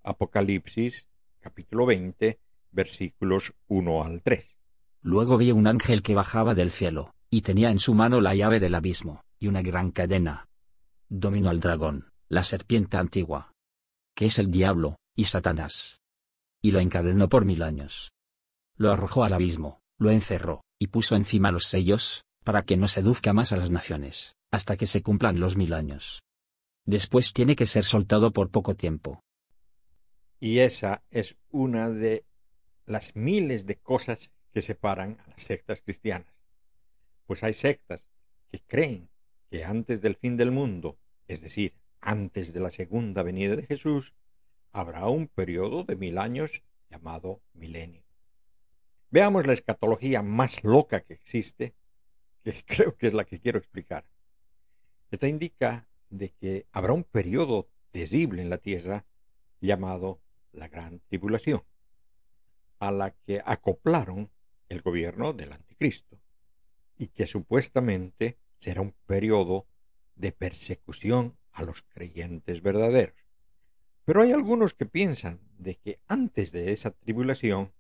[0.04, 1.08] Apocalipsis
[1.40, 2.40] capítulo 20
[2.72, 4.58] versículos 1 al 3.
[5.02, 8.60] Luego vi un ángel que bajaba del cielo, y tenía en su mano la llave
[8.60, 10.48] del abismo, y una gran cadena.
[11.10, 13.52] Dominó al dragón, la serpiente antigua,
[14.16, 16.02] que es el diablo, y Satanás.
[16.62, 18.12] Y lo encadenó por mil años.
[18.76, 23.34] Lo arrojó al abismo, lo encerró, y puso encima los sellos, para que no seduzca
[23.34, 26.24] más a las naciones, hasta que se cumplan los mil años.
[26.86, 29.22] Después tiene que ser soltado por poco tiempo.
[30.40, 32.26] Y esa es una de
[32.86, 36.34] las miles de cosas que separan a las sectas cristianas.
[37.26, 38.10] Pues hay sectas
[38.52, 39.10] que creen
[39.50, 40.98] que antes del fin del mundo,
[41.28, 44.14] es decir, antes de la segunda venida de Jesús,
[44.72, 48.04] habrá un periodo de mil años llamado milenio.
[49.10, 51.76] Veamos la escatología más loca que existe
[52.44, 54.06] que creo que es la que quiero explicar.
[55.10, 59.06] Esta indica de que habrá un periodo terrible en la tierra
[59.60, 60.22] llamado
[60.54, 61.64] la Gran Tribulación,
[62.80, 64.32] a la que acoplaron
[64.70, 66.20] el gobierno del Anticristo,
[66.98, 69.68] y que supuestamente será un periodo
[70.16, 73.16] de persecución a los creyentes verdaderos.
[74.12, 77.72] Pero hay algunos que piensan de que antes de esa tribulación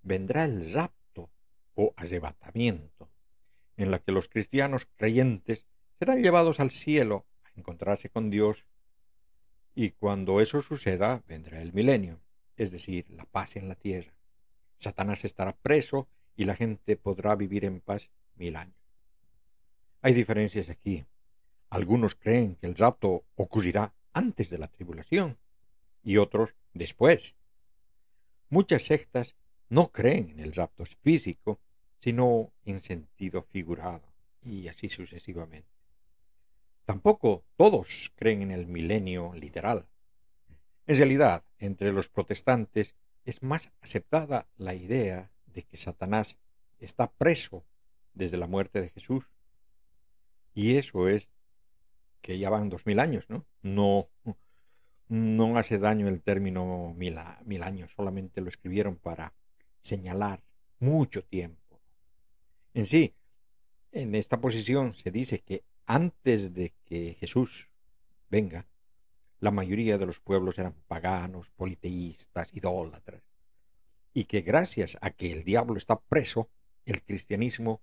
[0.00, 1.28] vendrá el rapto
[1.74, 3.10] o arrebatamiento,
[3.76, 5.66] en la que los cristianos creyentes
[5.98, 8.64] serán llevados al cielo a encontrarse con Dios
[9.74, 12.20] y cuando eso suceda vendrá el milenio,
[12.56, 14.12] es decir, la paz en la tierra.
[14.76, 18.78] Satanás estará preso y la gente podrá vivir en paz mil años.
[20.00, 21.04] Hay diferencias aquí.
[21.70, 25.38] Algunos creen que el rapto ocurrirá antes de la tribulación
[26.02, 27.34] y otros después.
[28.48, 29.36] Muchas sectas
[29.68, 31.60] no creen en el rapto físico,
[31.98, 34.02] sino en sentido figurado,
[34.42, 35.68] y así sucesivamente.
[36.84, 39.86] Tampoco todos creen en el milenio literal.
[40.86, 46.36] En realidad, entre los protestantes es más aceptada la idea de que Satanás
[46.78, 47.64] está preso
[48.14, 49.28] desde la muerte de Jesús.
[50.52, 51.30] Y eso es
[52.20, 53.46] que ya van dos mil años, ¿no?
[53.62, 54.08] No,
[55.08, 59.34] no hace daño el término mil, mil años, solamente lo escribieron para
[59.80, 60.42] señalar
[60.78, 61.80] mucho tiempo.
[62.74, 63.14] En sí,
[63.92, 67.68] en esta posición se dice que antes de que Jesús
[68.28, 68.66] venga,
[69.40, 73.22] la mayoría de los pueblos eran paganos, politeístas, idólatras,
[74.12, 76.48] y que gracias a que el diablo está preso,
[76.84, 77.80] el cristianismo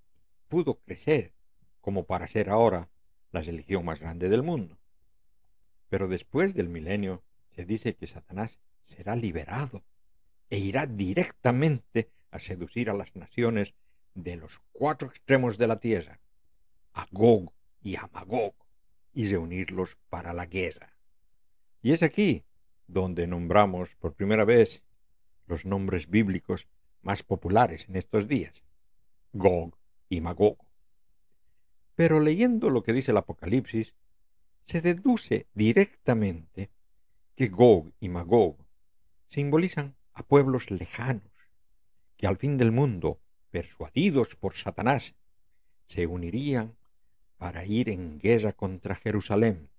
[0.48, 1.34] pudo crecer
[1.82, 2.90] como para ser ahora
[3.38, 4.80] la religión más grande del mundo.
[5.90, 9.84] Pero después del milenio se dice que Satanás será liberado
[10.50, 13.76] e irá directamente a seducir a las naciones
[14.16, 16.20] de los cuatro extremos de la tierra,
[16.94, 18.56] a Gog y a Magog,
[19.14, 20.98] y reunirlos para la guerra.
[21.84, 22.44] Y es aquí
[22.88, 24.84] donde nombramos por primera vez
[25.46, 26.68] los nombres bíblicos
[27.02, 28.64] más populares en estos días,
[29.34, 29.78] Gog
[30.10, 30.67] y Magog.
[31.98, 33.96] Pero leyendo lo que dice el Apocalipsis,
[34.64, 36.70] se deduce directamente
[37.36, 38.56] que Gog y Magog
[39.28, 41.32] simbolizan a pueblos lejanos,
[42.16, 45.16] que al fin del mundo, persuadidos por Satanás,
[45.86, 46.78] se unirían
[47.38, 49.72] para ir en guerra contra Jerusalén,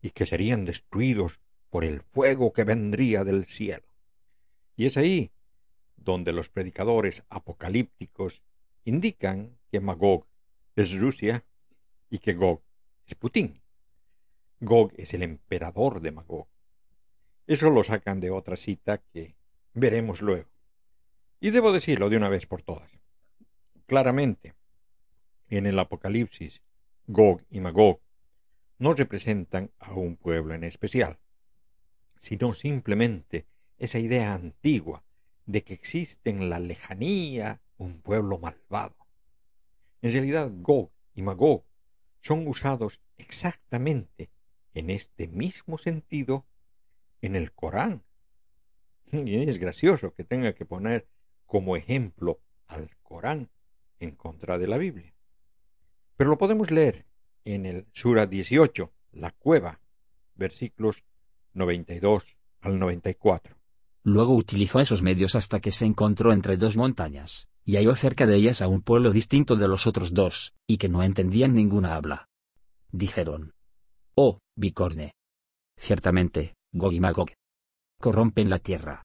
[0.00, 1.40] y que serían destruidos
[1.70, 3.96] por el fuego que vendría del cielo.
[4.76, 5.32] Y es ahí
[5.96, 8.42] donde los predicadores apocalípticos
[8.84, 10.24] indican que Magog
[10.76, 11.44] es Rusia
[12.10, 12.62] y que Gog
[13.06, 13.60] es Putin.
[14.60, 16.48] Gog es el emperador de Magog.
[17.46, 19.36] Eso lo sacan de otra cita que
[19.72, 20.50] veremos luego.
[21.40, 22.90] Y debo decirlo de una vez por todas.
[23.86, 24.54] Claramente,
[25.48, 26.62] en el Apocalipsis,
[27.06, 28.00] Gog y Magog
[28.78, 31.18] no representan a un pueblo en especial,
[32.18, 33.46] sino simplemente
[33.78, 35.04] esa idea antigua
[35.46, 38.96] de que existe en la lejanía un pueblo malvado.
[40.02, 41.64] En realidad, Gog y Magog
[42.20, 44.30] son usados exactamente
[44.74, 46.46] en este mismo sentido
[47.20, 48.04] en el Corán.
[49.10, 51.08] Y es gracioso que tenga que poner
[51.46, 53.50] como ejemplo al Corán
[54.00, 55.14] en contra de la Biblia.
[56.16, 57.06] Pero lo podemos leer
[57.44, 59.80] en el Sura 18, la cueva,
[60.34, 61.04] versículos
[61.54, 63.56] 92 al 94.
[64.02, 68.34] Luego utilizó esos medios hasta que se encontró entre dos montañas, y halló cerca de
[68.34, 72.30] ellas a un pueblo distinto de los otros dos, y que no entendían ninguna habla.
[72.92, 73.52] Dijeron.
[74.14, 75.12] Oh, bicorne.
[75.76, 77.28] Ciertamente, Gog y Magog.
[78.00, 79.02] Corrompen la tierra.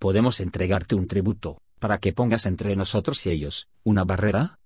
[0.00, 4.58] Podemos entregarte un tributo, para que pongas entre nosotros y ellos, una barrera.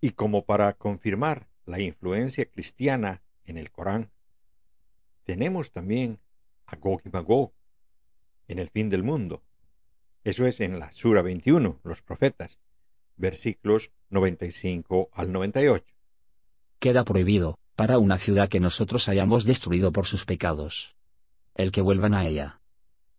[0.00, 4.12] Y como para confirmar la influencia cristiana en el Corán,
[5.24, 6.20] tenemos también
[6.66, 7.52] a Gog y Magog
[8.46, 9.42] en el fin del mundo.
[10.24, 12.58] Eso es en la Sura 21, los profetas,
[13.16, 15.84] versículos 95 al 98.
[16.78, 20.96] Queda prohibido, para una ciudad que nosotros hayamos destruido por sus pecados.
[21.54, 22.62] El que vuelvan a ella.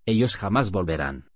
[0.08, 1.30] Ellos jamás volverán.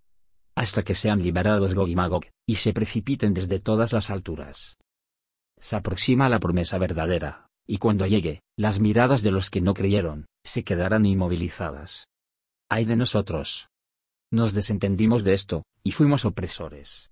[0.56, 4.78] Hasta que sean liberados Gog y Magog, y se precipiten desde todas las alturas.
[5.60, 10.26] Se aproxima la promesa verdadera, y cuando llegue, las miradas de los que no creyeron,
[10.44, 12.08] se quedarán inmovilizadas.
[12.70, 13.70] Ay de nosotros.
[14.32, 17.12] Nos desentendimos de esto, y fuimos opresores.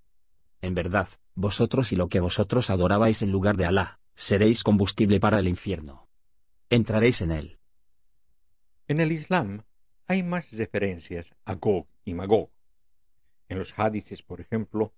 [0.60, 5.38] En verdad, vosotros y lo que vosotros adorabais en lugar de Alá, seréis combustible para
[5.38, 6.08] el infierno.
[6.70, 7.58] Entraréis en él.
[8.86, 9.64] En el Islam
[10.06, 12.50] hay más referencias a Gog y Magog.
[13.48, 14.94] En los hadices, por ejemplo,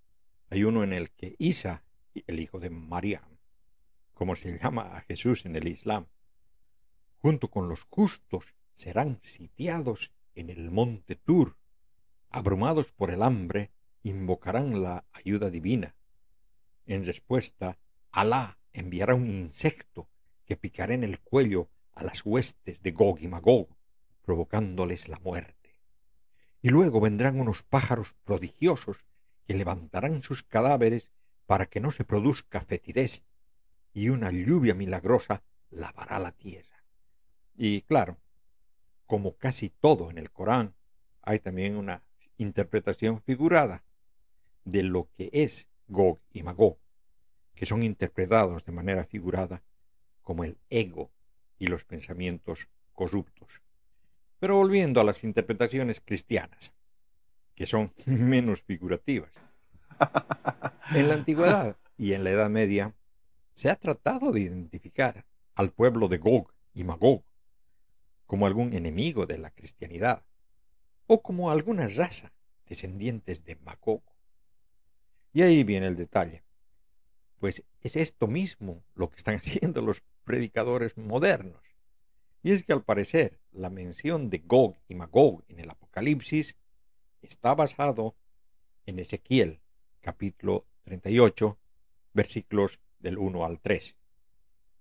[0.49, 1.83] hay uno en el que Isa,
[2.27, 3.27] el hijo de María,
[4.13, 6.07] como se llama a Jesús en el Islam,
[7.17, 11.57] junto con los justos, serán sitiados en el monte Tur.
[12.33, 13.71] Abrumados por el hambre,
[14.03, 15.97] invocarán la ayuda divina.
[16.85, 17.77] En respuesta,
[18.09, 20.07] Alá enviará un insecto
[20.45, 23.67] que picará en el cuello a las huestes de Gog y Magog,
[24.21, 25.77] provocándoles la muerte.
[26.61, 29.05] Y luego vendrán unos pájaros prodigiosos
[29.45, 31.11] que levantarán sus cadáveres
[31.47, 33.25] para que no se produzca fetidez,
[33.93, 36.85] y una lluvia milagrosa lavará la tierra.
[37.57, 38.21] Y claro,
[39.05, 40.75] como casi todo en el Corán,
[41.21, 42.03] hay también una
[42.43, 43.83] interpretación figurada
[44.65, 46.77] de lo que es Gog y Magog,
[47.55, 49.63] que son interpretados de manera figurada
[50.21, 51.11] como el ego
[51.59, 53.61] y los pensamientos corruptos.
[54.39, 56.73] Pero volviendo a las interpretaciones cristianas,
[57.55, 59.31] que son menos figurativas.
[60.93, 62.95] En la antigüedad y en la Edad Media
[63.53, 67.23] se ha tratado de identificar al pueblo de Gog y Magog
[68.25, 70.23] como algún enemigo de la cristianidad
[71.13, 72.31] o como alguna raza
[72.65, 74.01] descendientes de Magog.
[75.33, 76.45] Y ahí viene el detalle.
[77.37, 81.61] Pues es esto mismo lo que están haciendo los predicadores modernos.
[82.43, 86.55] Y es que al parecer la mención de Gog y Magog en el Apocalipsis
[87.21, 88.15] está basado
[88.85, 89.59] en Ezequiel
[89.99, 91.59] capítulo 38
[92.13, 93.97] versículos del 1 al 3.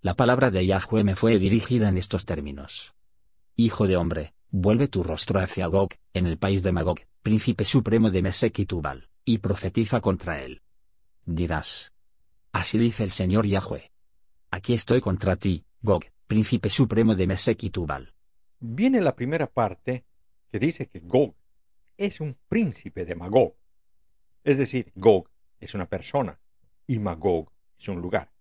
[0.00, 2.94] La palabra de Yahweh me fue dirigida en estos términos.
[3.56, 8.10] Hijo de hombre, vuelve tu rostro hacia Gog, en el país de Magog, príncipe supremo
[8.10, 10.62] de Mesec y Tubal, y profetiza contra él.
[11.24, 11.92] Dirás.
[12.52, 13.90] Así dice el Señor Yahweh.
[14.50, 18.14] Aquí estoy contra ti, Gog, príncipe supremo de Mesec y Tubal.
[18.58, 20.04] Viene la primera parte
[20.50, 21.34] que dice que Gog
[21.96, 23.54] es un príncipe de Magog.
[24.42, 26.40] Es decir, Gog es una persona
[26.86, 28.32] y Magog es un lugar.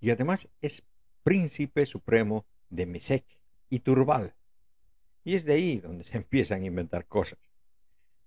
[0.00, 0.82] Y además es
[1.22, 3.24] príncipe supremo de Mesec
[3.70, 4.34] y Turbal.
[5.24, 7.38] Y es de ahí donde se empiezan a inventar cosas.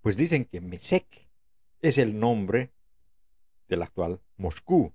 [0.01, 1.27] Pues dicen que Mesec
[1.81, 2.71] es el nombre
[3.67, 4.93] del actual Moscú.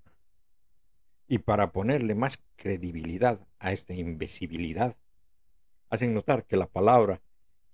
[1.27, 4.97] Y para ponerle más credibilidad a esta invisibilidad,
[5.89, 7.21] hacen notar que la palabra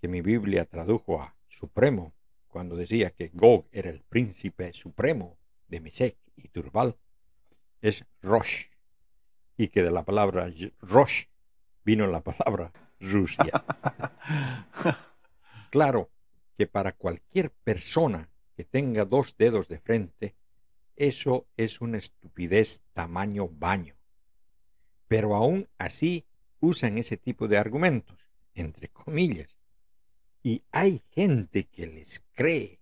[0.01, 2.15] que mi Biblia tradujo a supremo,
[2.49, 6.97] cuando decía que Gog era el príncipe supremo de Mesec y Turbal,
[7.81, 8.67] es Rosh,
[9.57, 11.27] y que de la palabra Rosh
[11.85, 13.65] vino la palabra Rusia.
[15.71, 16.11] claro
[16.57, 20.35] que para cualquier persona que tenga dos dedos de frente,
[20.97, 23.95] eso es una estupidez tamaño baño.
[25.09, 26.27] Pero aún así
[26.61, 28.19] usan ese tipo de argumentos,
[28.55, 29.57] entre comillas.
[30.43, 32.81] Y hay gente que les cree.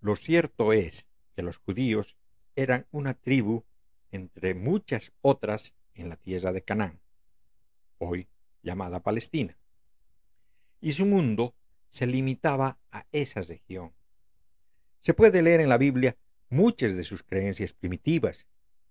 [0.00, 2.16] Lo cierto es que los judíos
[2.56, 3.64] eran una tribu
[4.10, 7.00] entre muchas otras en la tierra de Canaán,
[7.98, 8.28] hoy
[8.62, 9.58] llamada Palestina.
[10.80, 11.54] Y su mundo
[11.88, 13.92] se limitaba a esa región.
[15.00, 16.16] Se puede leer en la Biblia
[16.48, 18.46] muchas de sus creencias primitivas,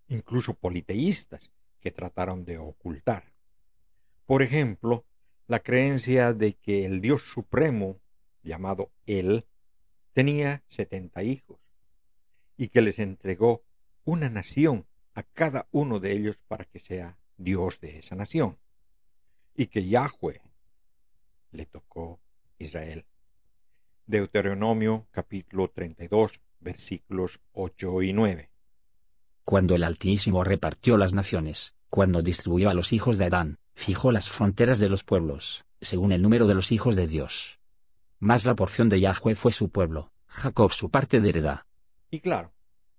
[0.07, 3.33] incluso politeístas, que trataron de ocultar.
[4.25, 5.05] Por ejemplo,
[5.47, 7.99] la creencia de que el Dios Supremo,
[8.43, 9.45] llamado Él,
[10.13, 11.59] tenía setenta hijos
[12.55, 13.63] y que les entregó
[14.03, 18.57] una nación a cada uno de ellos para que sea Dios de esa nación,
[19.55, 20.41] y que Yahweh
[21.51, 22.19] le tocó
[22.57, 23.05] Israel.
[24.05, 28.49] Deuteronomio capítulo 32 versículos 8 y 9.
[29.43, 34.29] Cuando el Altísimo repartió las naciones, cuando distribuyó a los hijos de Adán, fijó las
[34.29, 37.59] fronteras de los pueblos, según el número de los hijos de Dios.
[38.19, 41.65] Más la porción de Yahweh fue su pueblo, Jacob su parte de heredad.
[42.09, 42.53] Y claro,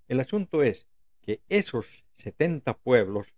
[0.09, 0.87] el asunto es
[1.23, 3.29] que esos setenta pueblos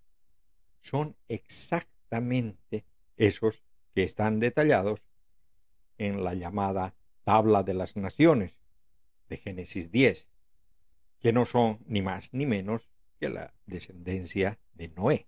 [0.81, 2.85] son exactamente
[3.17, 3.63] esos
[3.95, 5.03] que están detallados
[5.99, 8.59] en la llamada tabla de las naciones
[9.29, 10.29] de Génesis 10,
[11.21, 15.27] que no son ni más ni menos que la descendencia de Noé.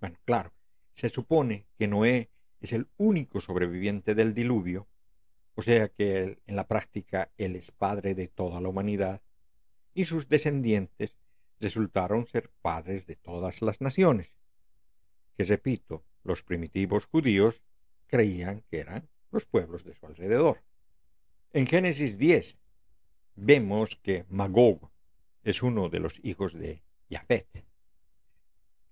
[0.00, 0.52] Bueno, claro,
[0.92, 2.30] se supone que Noé
[2.60, 4.88] es el único sobreviviente del diluvio,
[5.54, 9.22] o sea que en la práctica él es padre de toda la humanidad,
[9.94, 11.16] y sus descendientes
[11.60, 14.34] resultaron ser padres de todas las naciones,
[15.36, 17.62] que repito, los primitivos judíos
[18.06, 20.62] creían que eran los pueblos de su alrededor.
[21.52, 22.58] En Génesis 10
[23.34, 24.90] vemos que Magog
[25.42, 27.64] es uno de los hijos de Yafet.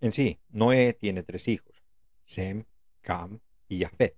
[0.00, 1.82] En sí, Noé tiene tres hijos,
[2.24, 2.64] Sem,
[3.00, 4.16] Cam y Yafet.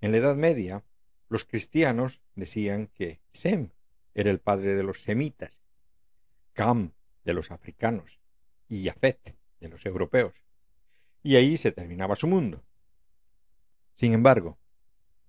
[0.00, 0.84] En la Edad Media,
[1.28, 3.70] los cristianos decían que Sem
[4.14, 5.58] era el padre de los semitas,
[6.52, 6.92] Cam
[7.24, 8.20] de los africanos
[8.68, 10.45] y Yafet de los europeos.
[11.26, 12.62] Y ahí se terminaba su mundo.
[13.94, 14.60] Sin embargo,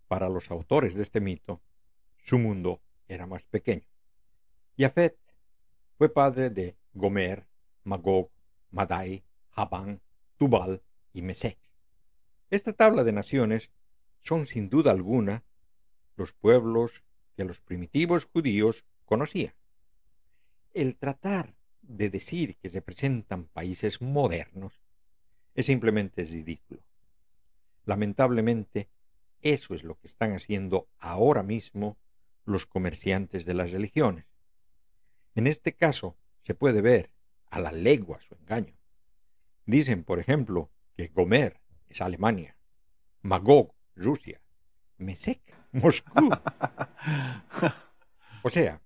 [0.08, 1.60] para los autores de este mito,
[2.20, 3.88] su mundo era más pequeño.
[4.78, 5.18] Yafet
[5.98, 7.48] fue padre de Gomer,
[7.84, 8.30] Magog
[8.70, 10.00] Madai, Javan,
[10.38, 10.84] Tubal
[11.14, 11.58] y Mesec.
[12.52, 13.72] Esta tabla de naciones
[14.20, 15.45] son sin duda alguna
[16.16, 17.04] los pueblos
[17.36, 19.56] que los primitivos judíos conocían.
[20.76, 24.80] El tratar de decir que se presentan países modernos
[25.58, 26.82] es simplemente ridículo.
[27.84, 28.89] Lamentablemente,
[29.41, 31.97] eso es lo que están haciendo ahora mismo
[32.45, 34.28] los comerciantes de las religiones.
[35.34, 37.12] En este caso, se puede ver
[37.49, 38.78] a la legua su engaño.
[39.66, 42.55] Dicen, por ejemplo, que Gomer es Alemania,
[43.24, 44.39] Magog, Rusia,
[44.97, 45.41] Mesec,
[45.72, 46.30] Moscú.
[48.43, 48.80] O sea,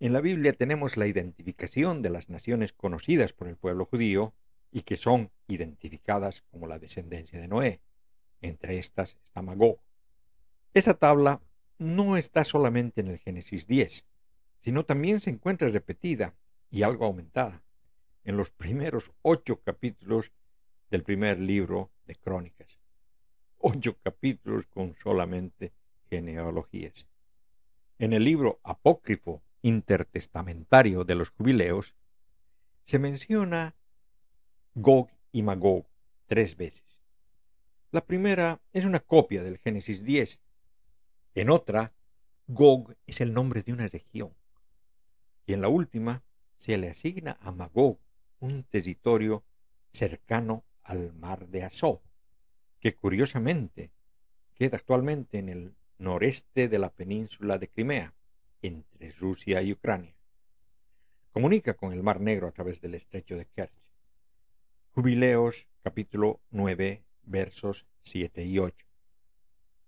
[0.00, 4.34] en la Biblia tenemos la identificación de las naciones conocidas por el pueblo judío
[4.72, 7.80] y que son identificadas como la descendencia de Noé.
[8.40, 9.78] Entre estas está Magog.
[10.74, 11.40] Esa tabla
[11.78, 14.04] no está solamente en el Génesis 10,
[14.60, 16.34] sino también se encuentra repetida
[16.70, 17.62] y algo aumentada
[18.24, 20.32] en los primeros ocho capítulos
[20.90, 22.78] del primer libro de Crónicas.
[23.58, 25.72] Ocho capítulos con solamente
[26.08, 27.06] genealogías.
[27.98, 31.94] En el libro apócrifo intertestamentario de los jubileos,
[32.84, 33.74] se menciona
[34.74, 35.84] Gog y Magog
[36.26, 37.02] tres veces.
[37.90, 40.40] La primera es una copia del Génesis 10.
[41.34, 41.92] En otra,
[42.46, 44.32] Gog es el nombre de una región.
[45.44, 46.22] Y en la última,
[46.56, 47.98] se le asigna a Magog
[48.40, 49.44] un territorio
[49.90, 52.00] cercano al mar de Azov,
[52.80, 53.90] que curiosamente
[54.54, 58.14] queda actualmente en el noreste de la península de Crimea,
[58.62, 60.14] entre Rusia y Ucrania.
[61.30, 63.82] Comunica con el Mar Negro a través del estrecho de Kerch.
[64.94, 68.76] Jubileos capítulo 9 versos 7 y 8.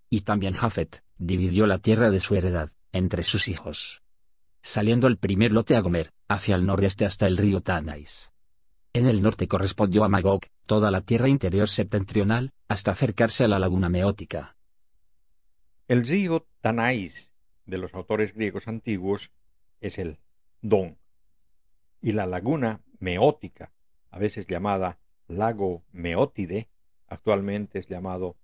[0.08, 4.02] Y también Jafet dividió la tierra de su heredad entre sus hijos.
[4.62, 8.30] Saliendo el primer lote a Gomer, hacia el noreste hasta el río Tanais.
[8.94, 13.58] En el norte correspondió a Magog, toda la tierra interior septentrional, hasta acercarse a la
[13.58, 14.56] laguna meótica.
[15.86, 17.34] El río Tanais
[17.66, 19.30] de los autores griegos antiguos
[19.82, 20.18] es el
[20.62, 20.96] Don.
[22.00, 23.73] Y la laguna meótica,
[24.14, 26.68] a veces llamada lago Meótide,
[27.08, 28.36] actualmente es llamado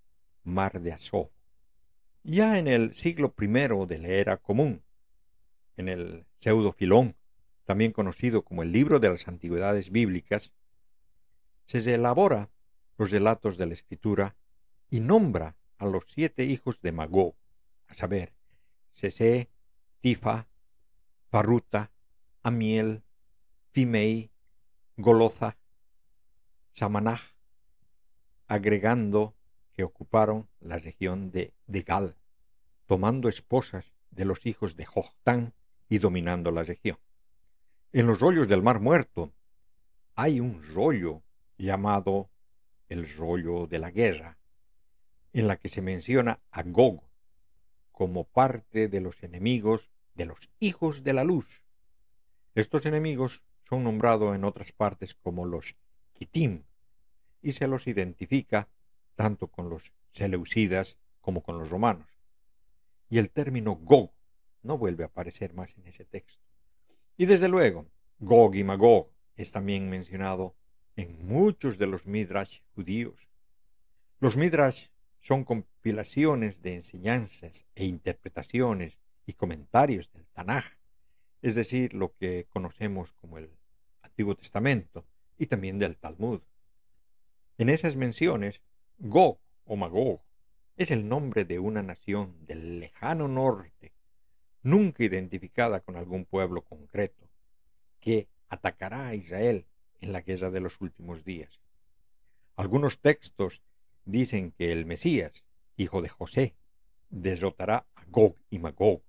[0.43, 1.31] Mar de Azov.
[2.25, 3.47] Ya en el siglo I
[3.87, 4.83] de la era común,
[5.77, 7.15] en el Pseudo-Filón,
[7.67, 10.53] también conocido como el libro de las antigüedades bíblicas,
[11.67, 12.51] se elabora
[12.99, 14.35] los relatos de la escritura
[14.91, 17.37] y nombra a los siete hijos de Magog,
[17.87, 18.35] a saber,
[18.91, 19.49] Sese,
[20.01, 20.49] Tifa,
[21.31, 21.93] Paruta,
[22.43, 23.05] Amiel,
[23.71, 24.33] Fimei,
[24.97, 25.60] Goloza,
[26.73, 27.21] Samanaj,
[28.47, 29.35] agregando
[29.73, 32.17] que ocuparon la región de Degal,
[32.87, 35.55] tomando esposas de los hijos de Joctán
[35.89, 36.99] y dominando la región.
[37.93, 39.33] En los rollos del Mar Muerto
[40.15, 41.23] hay un rollo
[41.59, 42.31] llamado
[42.89, 44.39] el rollo de la guerra,
[45.33, 47.03] en la que se menciona a Gog
[47.93, 51.63] como parte de los enemigos de los hijos de la luz.
[52.55, 55.77] Estos enemigos son nombrados en otras partes como los
[57.43, 58.69] Y se los identifica
[59.15, 62.09] tanto con los seleucidas como con los romanos.
[63.09, 64.13] Y el término Gog
[64.63, 66.45] no vuelve a aparecer más en ese texto.
[67.17, 67.87] Y desde luego,
[68.19, 70.55] Gog y Magog es también mencionado
[70.97, 73.29] en muchos de los midrash judíos.
[74.19, 74.89] Los midrash
[75.21, 80.65] son compilaciones de enseñanzas e interpretaciones y comentarios del Tanaj,
[81.43, 83.51] es decir, lo que conocemos como el
[84.03, 85.07] Antiguo Testamento
[85.41, 86.43] y también del Talmud.
[87.57, 88.61] En esas menciones,
[88.99, 90.21] Gog o Magog
[90.77, 93.95] es el nombre de una nación del lejano norte,
[94.63, 97.31] nunca identificada con algún pueblo concreto,
[98.01, 99.65] que atacará a Israel
[100.01, 101.59] en la guerra de los últimos días.
[102.57, 103.63] Algunos textos
[104.05, 105.47] dicen que el Mesías,
[105.79, 106.55] hijo de José,
[107.09, 109.01] derrotará a Gog y Magog,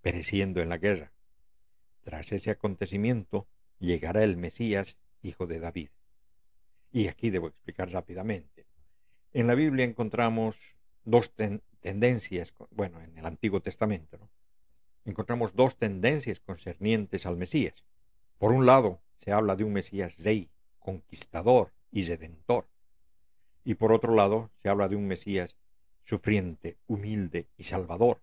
[0.00, 1.12] pereciendo en la guerra.
[2.02, 3.46] Tras ese acontecimiento,
[3.78, 5.90] llegará el Mesías, hijo de David.
[6.90, 8.66] Y aquí debo explicar rápidamente.
[9.32, 10.56] En la Biblia encontramos
[11.04, 14.30] dos tendencias, bueno, en el Antiguo Testamento, ¿no?
[15.04, 17.84] encontramos dos tendencias concernientes al Mesías.
[18.38, 22.68] Por un lado, se habla de un Mesías rey, conquistador y redentor
[23.68, 25.58] y por otro lado se habla de un Mesías
[26.02, 28.22] sufriente, humilde y salvador.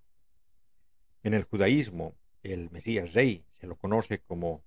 [1.21, 4.63] En el judaísmo, el Mesías rey se lo conoce como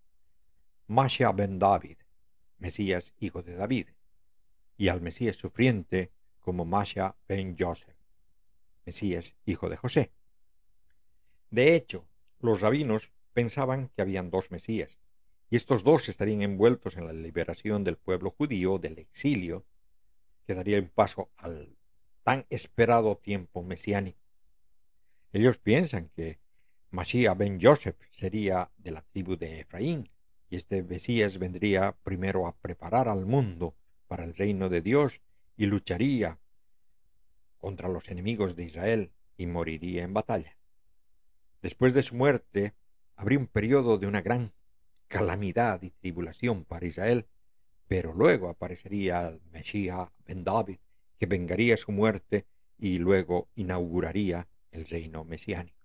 [0.87, 1.97] Masha ben David,
[2.59, 3.89] Mesías hijo de David,
[4.77, 7.97] y al Mesías sufriente como Masha ben Joseph,
[8.85, 10.13] Mesías hijo de José.
[11.51, 12.09] De hecho,
[12.41, 14.99] los rabinos pensaban que habían dos Mesías,
[15.51, 19.65] y estos dos estarían envueltos en la liberación del pueblo judío del exilio,
[20.47, 21.77] que daría paso al
[22.23, 24.21] tan esperado tiempo mesiánico.
[25.33, 26.41] Ellos piensan que
[26.91, 30.11] Mashiach ben Joseph sería de la tribu de Efraín,
[30.51, 33.75] y este Mesías vendría primero a preparar al mundo
[34.07, 35.21] para el reino de Dios
[35.57, 36.39] y lucharía
[37.59, 40.57] contra los enemigos de Israel y moriría en batalla.
[41.61, 42.75] Después de su muerte,
[43.17, 44.53] habría un periodo de una gran
[45.09, 47.27] calamidad y tribulación para Israel,
[47.89, 50.79] pero luego aparecería el Mesías ben David,
[51.19, 52.47] que vengaría su muerte
[52.79, 55.77] y luego inauguraría el reino mesiánico.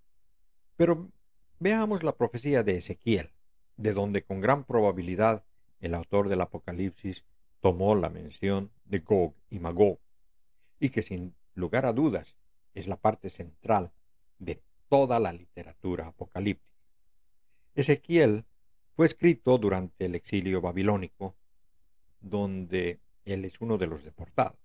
[0.76, 1.12] Pero
[1.60, 3.33] veamos la profecía de Ezequiel,
[3.78, 5.44] de donde con gran probabilidad
[5.80, 7.26] el autor del Apocalipsis
[7.60, 10.00] tomó la mención de Gog y Magog,
[10.80, 12.36] y que sin lugar a dudas
[12.74, 13.92] es la parte central
[14.40, 16.74] de toda la literatura apocalíptica.
[17.76, 18.46] Ezequiel
[18.96, 21.36] fue escrito durante el exilio babilónico,
[22.20, 24.60] donde él es uno de los deportados.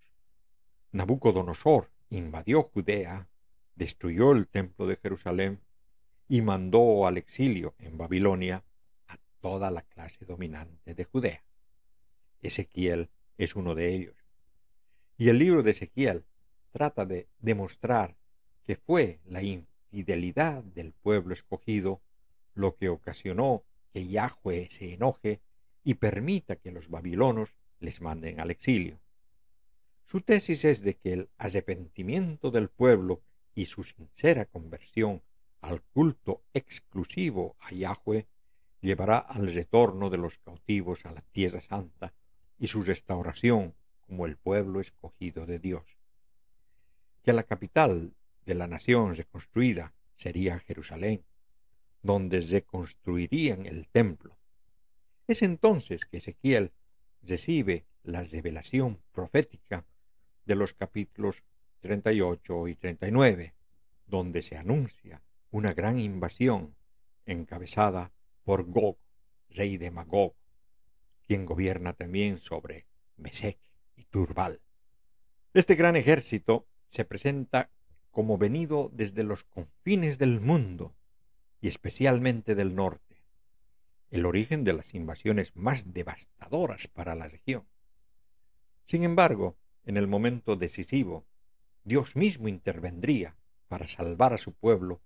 [0.93, 3.29] Nabucodonosor invadió Judea,
[3.75, 5.61] destruyó el templo de Jerusalén
[6.29, 8.65] y mandó al exilio en Babilonia
[9.41, 11.45] toda la clase dominante de Judea.
[12.43, 14.17] Ezequiel es uno de ellos.
[15.17, 16.25] Y el libro de Ezequiel
[16.71, 18.17] trata de demostrar
[18.67, 22.01] que fue la infidelidad del pueblo escogido
[22.55, 25.41] lo que ocasionó que Yahweh se enoje
[25.85, 29.01] y permita que los babilonos les manden al exilio.
[30.05, 33.23] Su tesis es de que el arrepentimiento del pueblo
[33.55, 35.23] y su sincera conversión
[35.61, 38.27] al culto exclusivo a Yahweh
[38.81, 42.13] llevará al retorno de los cautivos a la tierra santa
[42.59, 43.75] y su restauración
[44.07, 45.99] como el pueblo escogido de Dios.
[47.23, 48.15] Que la capital
[48.45, 51.25] de la nación reconstruida sería Jerusalén,
[52.03, 54.39] donde reconstruirían el templo.
[55.27, 56.73] Es entonces que Ezequiel
[57.23, 59.85] recibe la revelación profética
[60.47, 61.43] de los capítulos
[61.81, 63.55] 38 y 39,
[64.07, 65.21] donde se anuncia
[65.51, 66.75] una gran invasión
[67.27, 68.13] encabezada
[68.49, 68.97] por Gog,
[69.51, 70.35] rey de Magog,
[71.27, 72.87] quien gobierna también sobre
[73.19, 73.59] Mesec
[73.95, 74.63] y Turbal.
[75.53, 77.71] Este gran ejército se presenta
[78.11, 80.97] como venido desde los confines del mundo
[81.61, 83.23] y especialmente del norte,
[84.09, 87.69] el origen de las invasiones más devastadoras para la región.
[88.87, 91.27] Sin embargo, en el momento decisivo,
[91.85, 93.37] Dios mismo intervendría
[93.67, 95.03] para salvar a su pueblo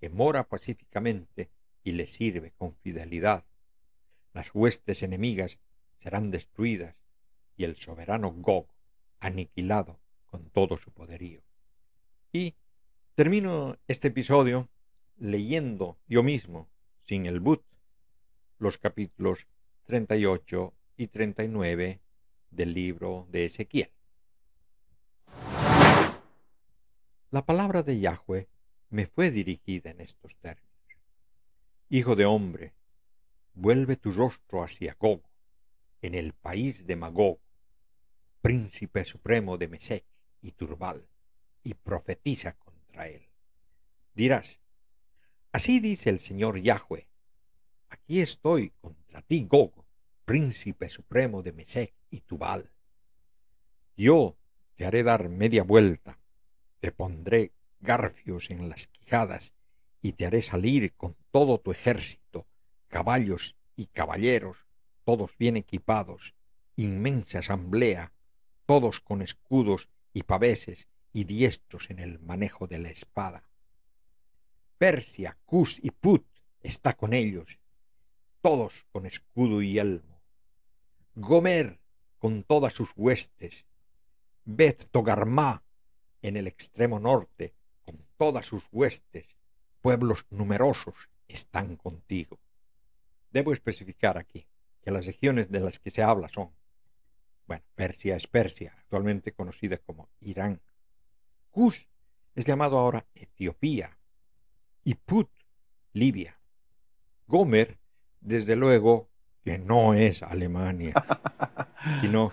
[0.00, 1.50] que mora pacíficamente
[1.86, 3.44] y le sirve con fidelidad.
[4.32, 5.60] Las huestes enemigas
[5.98, 6.96] serán destruidas
[7.56, 8.66] y el soberano Gog
[9.20, 11.44] aniquilado con todo su poderío.
[12.32, 12.56] Y
[13.14, 14.68] termino este episodio
[15.16, 16.68] leyendo yo mismo,
[17.04, 17.62] sin el but,
[18.58, 19.46] los capítulos
[19.84, 22.00] 38 y 39
[22.50, 23.92] del libro de Ezequiel.
[27.30, 28.48] La palabra de Yahweh
[28.90, 30.65] me fue dirigida en estos términos.
[31.88, 32.74] Hijo de hombre,
[33.54, 35.22] vuelve tu rostro hacia Gog,
[36.02, 37.38] en el país de Magog,
[38.42, 40.04] príncipe supremo de Mesec
[40.42, 41.06] y Turbal,
[41.62, 43.22] y profetiza contra él.
[44.14, 44.58] Dirás,
[45.52, 47.06] así dice el Señor Yahweh,
[47.88, 49.84] aquí estoy contra ti, Gog,
[50.24, 52.68] príncipe supremo de Mesec y Tubal.
[53.96, 54.36] Yo
[54.74, 56.18] te haré dar media vuelta,
[56.80, 59.55] te pondré garfios en las quijadas
[60.02, 62.46] y te haré salir con todo tu ejército,
[62.88, 64.66] caballos y caballeros,
[65.04, 66.34] todos bien equipados,
[66.76, 68.12] inmensa asamblea,
[68.66, 73.48] todos con escudos y paveses y diestros en el manejo de la espada.
[74.78, 76.26] Persia, Cus y Put
[76.60, 77.58] está con ellos,
[78.42, 80.20] todos con escudo y elmo.
[81.14, 81.80] Gomer
[82.18, 83.66] con todas sus huestes,
[84.44, 85.64] Bet Togarmá
[86.22, 89.36] en el extremo norte con todas sus huestes,
[89.86, 92.40] pueblos numerosos están contigo.
[93.30, 94.48] Debo especificar aquí
[94.82, 96.50] que las regiones de las que se habla son,
[97.46, 100.60] bueno, Persia es Persia, actualmente conocida como Irán.
[101.52, 101.88] Cus
[102.34, 103.96] es llamado ahora Etiopía
[104.82, 105.30] y Put,
[105.92, 106.36] Libia.
[107.28, 107.78] Gomer,
[108.20, 109.08] desde luego,
[109.44, 110.94] que no es Alemania,
[112.00, 112.32] sino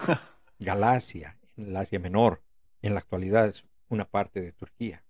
[0.58, 2.41] Galacia, en el Asia Menor,
[2.82, 5.04] en la actualidad es una parte de Turquía.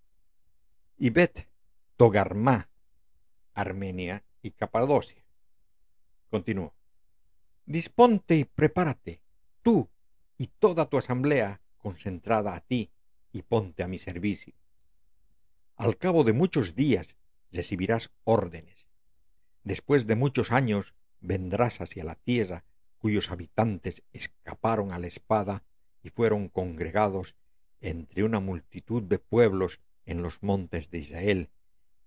[0.98, 1.53] Y Bet,
[1.98, 2.70] Togarmá,
[3.54, 5.24] Armenia y Capadocia.
[6.30, 6.74] Continúo.
[7.66, 9.22] Disponte y prepárate,
[9.62, 9.90] tú
[10.38, 12.92] y toda tu asamblea concentrada a ti,
[13.34, 14.54] y ponte a mi servicio.
[15.76, 17.18] Al cabo de muchos días
[17.52, 18.88] recibirás órdenes.
[19.64, 22.64] Después de muchos años vendrás hacia la tierra
[23.00, 25.64] cuyos habitantes escaparon a la espada
[26.04, 27.36] y fueron congregados
[27.82, 31.50] entre una multitud de pueblos en los montes de Israel,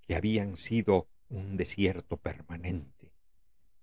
[0.06, 3.12] que habían sido un desierto permanente.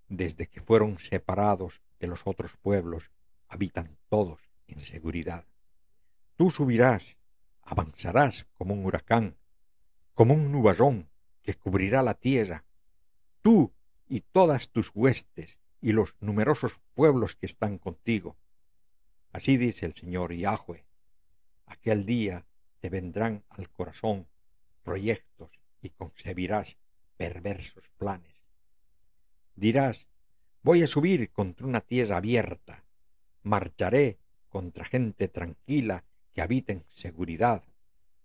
[0.08, 3.10] Desde que fueron separados de los otros pueblos,
[3.48, 5.44] habitan todos en seguridad.
[6.36, 7.18] Tú subirás,
[7.62, 9.36] avanzarás como un huracán,
[10.14, 11.08] como un nubarrón
[11.42, 12.64] que cubrirá la tierra.
[13.42, 13.72] Tú
[14.08, 18.36] y todas tus huestes y los numerosos pueblos que están contigo.
[19.32, 20.86] Así dice el Señor Yahweh.
[21.66, 22.46] Aquel día
[22.80, 24.26] te vendrán al corazón
[24.82, 25.50] proyectos
[25.84, 26.76] y concebirás
[27.16, 28.44] perversos planes.
[29.54, 30.08] Dirás,
[30.62, 32.84] voy a subir contra una tierra abierta,
[33.42, 34.18] marcharé
[34.48, 37.62] contra gente tranquila que habita en seguridad,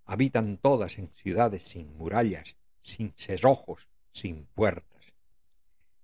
[0.06, 5.14] habitan todas en ciudades sin murallas, sin cerrojos, sin puertas.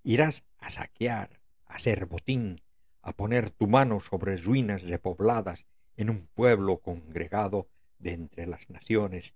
[0.03, 2.61] Irás a saquear, a hacer botín,
[3.01, 5.65] a poner tu mano sobre ruinas repobladas
[5.97, 9.33] en un pueblo congregado de entre las naciones,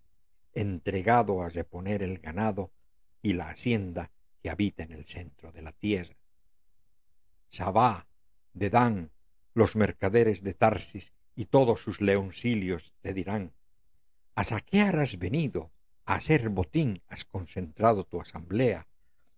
[0.54, 2.72] entregado a reponer el ganado
[3.22, 6.16] y la hacienda que habita en el centro de la tierra.
[7.50, 8.08] Sabá,
[8.54, 9.12] Dedán,
[9.54, 13.54] los mercaderes de Tarsis y todos sus leoncilios te dirán,
[14.36, 15.72] a saquear has venido,
[16.06, 18.88] a hacer botín has concentrado tu asamblea,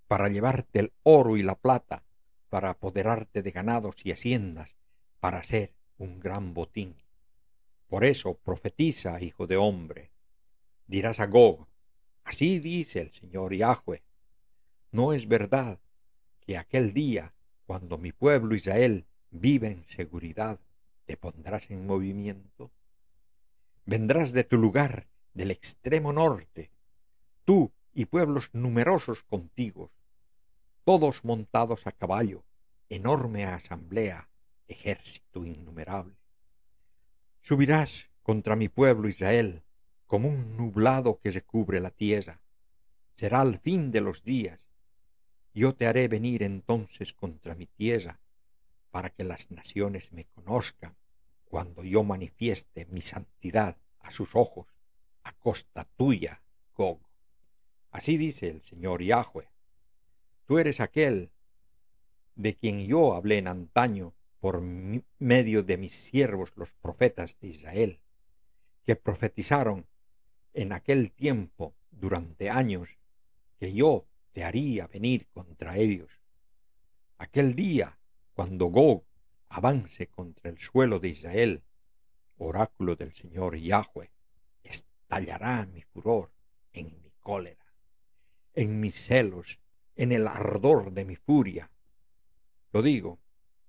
[0.08, 2.04] para llevarte el oro y la plata,
[2.50, 4.76] para apoderarte de ganados y haciendas,
[5.20, 7.02] para hacer un gran botín.
[7.88, 10.12] Por eso profetiza, hijo de hombre.
[10.92, 11.70] Dirás a Gog,
[12.26, 14.04] así dice el Señor Yahweh,
[14.92, 15.80] no es verdad
[16.42, 17.34] que aquel día,
[17.66, 20.60] cuando mi pueblo Israel vive en seguridad,
[21.06, 22.74] te pondrás en movimiento.
[23.86, 26.72] Vendrás de tu lugar, del extremo norte,
[27.46, 29.94] tú y pueblos numerosos contigo,
[30.84, 32.44] todos montados a caballo,
[32.90, 34.30] enorme asamblea,
[34.68, 36.18] ejército innumerable.
[37.40, 39.64] Subirás contra mi pueblo Israel
[40.12, 42.42] como un nublado que recubre la tierra.
[43.14, 44.68] Será el fin de los días.
[45.54, 48.20] Yo te haré venir entonces contra mi tierra,
[48.90, 50.98] para que las naciones me conozcan
[51.46, 54.68] cuando yo manifieste mi santidad a sus ojos,
[55.24, 56.44] a costa tuya,
[56.76, 57.00] Gog.
[57.90, 59.48] Así dice el Señor Yahweh.
[60.46, 61.32] Tú eres aquel
[62.36, 68.02] de quien yo hablé en antaño por medio de mis siervos los profetas de Israel,
[68.84, 69.88] que profetizaron
[70.54, 72.98] en aquel tiempo durante años
[73.60, 76.20] que yo te haría venir contra ellos.
[77.18, 78.00] Aquel día,
[78.34, 79.04] cuando Gog
[79.50, 81.64] avance contra el suelo de Israel,
[82.38, 84.12] oráculo del Señor Yahweh,
[84.64, 86.32] estallará mi furor
[86.74, 87.66] en mi cólera,
[88.54, 89.60] en mis celos,
[89.96, 91.70] en el ardor de mi furia.
[92.72, 93.20] Lo digo,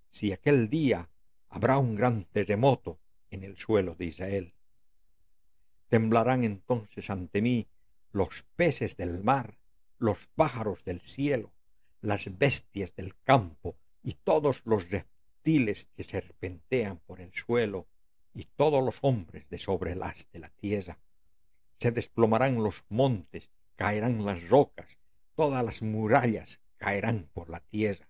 [0.09, 1.11] si aquel día
[1.49, 2.99] habrá un gran terremoto
[3.31, 4.55] en el suelo de Israel.
[5.93, 7.69] Temblarán entonces ante mí
[8.13, 9.59] los peces del mar,
[9.99, 11.53] los pájaros del cielo,
[12.01, 17.87] las bestias del campo y todos los reptiles que serpentean por el suelo
[18.33, 20.99] y todos los hombres de sobre el haz de la tierra.
[21.79, 24.99] Se desplomarán los montes, caerán las rocas,
[25.35, 28.09] todas las murallas caerán por la tierra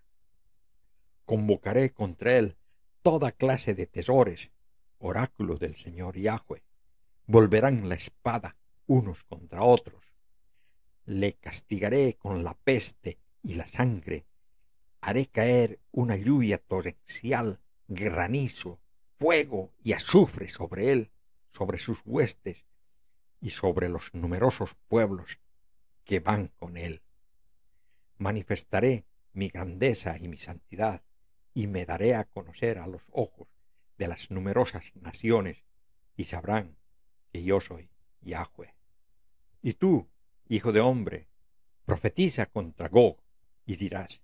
[1.24, 2.56] convocaré contra él
[3.00, 4.50] toda clase de tesores,
[4.98, 6.62] oráculo del Señor Yahweh.
[7.26, 8.56] Volverán la espada
[8.86, 10.02] unos contra otros.
[11.04, 14.26] Le castigaré con la peste y la sangre.
[15.00, 18.80] Haré caer una lluvia torrencial, granizo,
[19.18, 21.10] fuego y azufre sobre él,
[21.50, 22.66] sobre sus huestes
[23.40, 25.38] y sobre los numerosos pueblos
[26.04, 27.02] que van con él.
[28.18, 31.02] Manifestaré mi grandeza y mi santidad
[31.54, 33.48] y me daré a conocer a los ojos
[33.98, 35.64] de las numerosas naciones,
[36.16, 36.76] y sabrán
[37.32, 37.88] que yo soy
[38.20, 38.74] Yahweh.
[39.62, 40.08] Y tú,
[40.48, 41.28] hijo de hombre,
[41.84, 43.16] profetiza contra Gog,
[43.64, 44.22] y dirás,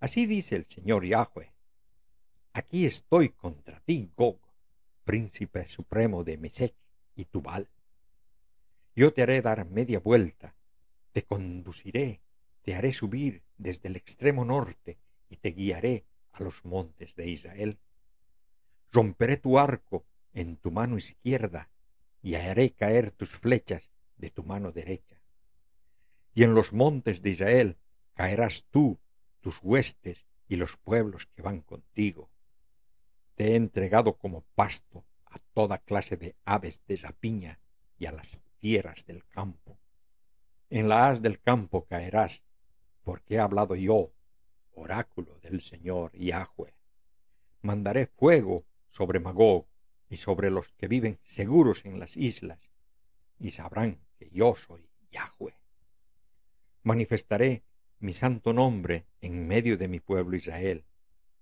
[0.00, 1.52] Así dice el Señor Yahweh,
[2.52, 4.38] aquí estoy contra ti, Gog,
[5.02, 6.74] príncipe supremo de Mesec
[7.16, 7.68] y Tubal.
[8.94, 10.54] Yo te haré dar media vuelta,
[11.12, 12.20] te conduciré,
[12.62, 14.98] te haré subir desde el extremo norte
[15.28, 17.78] y te guiaré a los montes de Israel.
[18.92, 21.70] Romperé tu arco en tu mano izquierda
[22.24, 25.20] y haré caer tus flechas de tu mano derecha.
[26.32, 27.76] Y en los montes de Israel
[28.14, 28.98] caerás tú,
[29.42, 32.30] tus huestes y los pueblos que van contigo.
[33.34, 37.60] Te he entregado como pasto a toda clase de aves de rapiña
[37.98, 39.78] y a las fieras del campo.
[40.70, 42.42] En la haz del campo caerás,
[43.02, 44.14] porque he hablado yo,
[44.72, 46.74] oráculo del Señor Yahweh.
[47.60, 49.66] Mandaré fuego sobre Magog
[50.08, 52.70] y sobre los que viven seguros en las islas,
[53.38, 55.58] y sabrán que yo soy Yahweh.
[56.82, 57.64] Manifestaré
[57.98, 60.84] mi santo nombre en medio de mi pueblo Israel.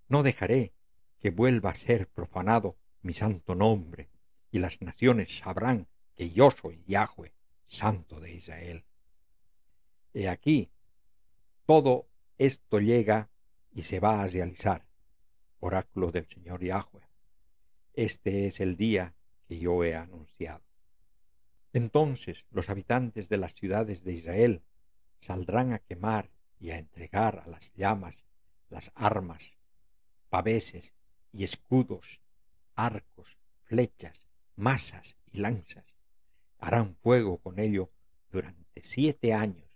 [0.09, 0.73] No dejaré
[1.19, 4.11] que vuelva a ser profanado mi santo nombre,
[4.51, 7.33] y las naciones sabrán que yo soy Yahweh,
[7.65, 8.85] santo de Israel.
[10.15, 10.71] He aquí,
[11.67, 12.09] todo
[12.39, 13.31] esto llega
[13.73, 14.87] y se va a realizar.
[15.61, 17.12] Oráculo del Señor Yahweh.
[17.95, 19.15] Este es el día
[19.47, 20.65] que yo he anunciado.
[21.75, 24.63] Entonces los habitantes de las ciudades de Israel
[25.19, 28.25] saldrán a quemar y a entregar a las llamas
[28.71, 29.59] las armas,
[30.31, 30.95] paveses
[31.33, 32.21] y escudos,
[32.75, 34.27] arcos, flechas,
[34.57, 35.85] masas y lanzas.
[36.59, 37.91] Harán fuego con ello
[38.31, 39.69] durante siete años.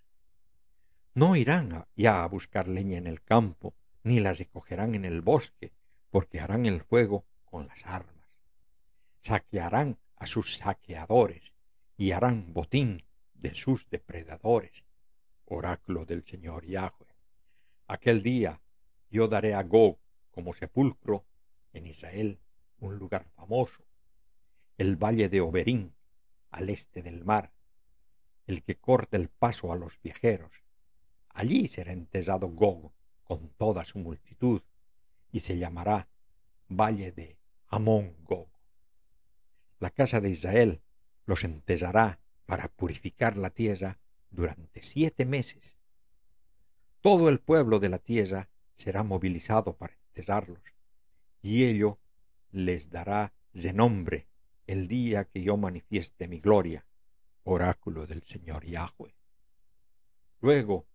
[1.14, 5.72] No irán ya a buscar leña en el campo, ni la recogerán en el bosque,
[6.10, 7.26] porque harán el fuego
[7.57, 8.28] con las armas.
[9.20, 11.54] Saquearán a sus saqueadores
[11.96, 14.84] y harán botín de sus depredadores.
[15.46, 17.14] Oráculo del Señor Yahweh.
[17.86, 18.61] Aquel día
[19.09, 19.98] yo daré a Gog
[20.30, 21.24] como sepulcro
[21.72, 22.38] en Israel
[22.78, 23.86] un lugar famoso,
[24.76, 25.94] el valle de Oberín,
[26.50, 27.54] al este del mar,
[28.46, 30.62] el que corta el paso a los viajeros.
[31.30, 32.92] Allí será enterrado Gog
[33.24, 34.61] con toda su multitud,
[35.32, 36.11] y se llamará
[36.68, 37.36] Valle de
[37.68, 38.16] Amón.
[39.78, 40.82] La casa de Israel
[41.26, 43.98] los enterrará para purificar la tierra
[44.30, 45.76] durante siete meses.
[47.00, 50.62] Todo el pueblo de la tierra será movilizado para enterrarlos,
[51.42, 51.98] y ello
[52.50, 54.28] les dará de nombre
[54.66, 56.86] el día que yo manifieste mi gloria,
[57.44, 59.14] oráculo del Señor Yahweh.
[60.40, 60.86] Luego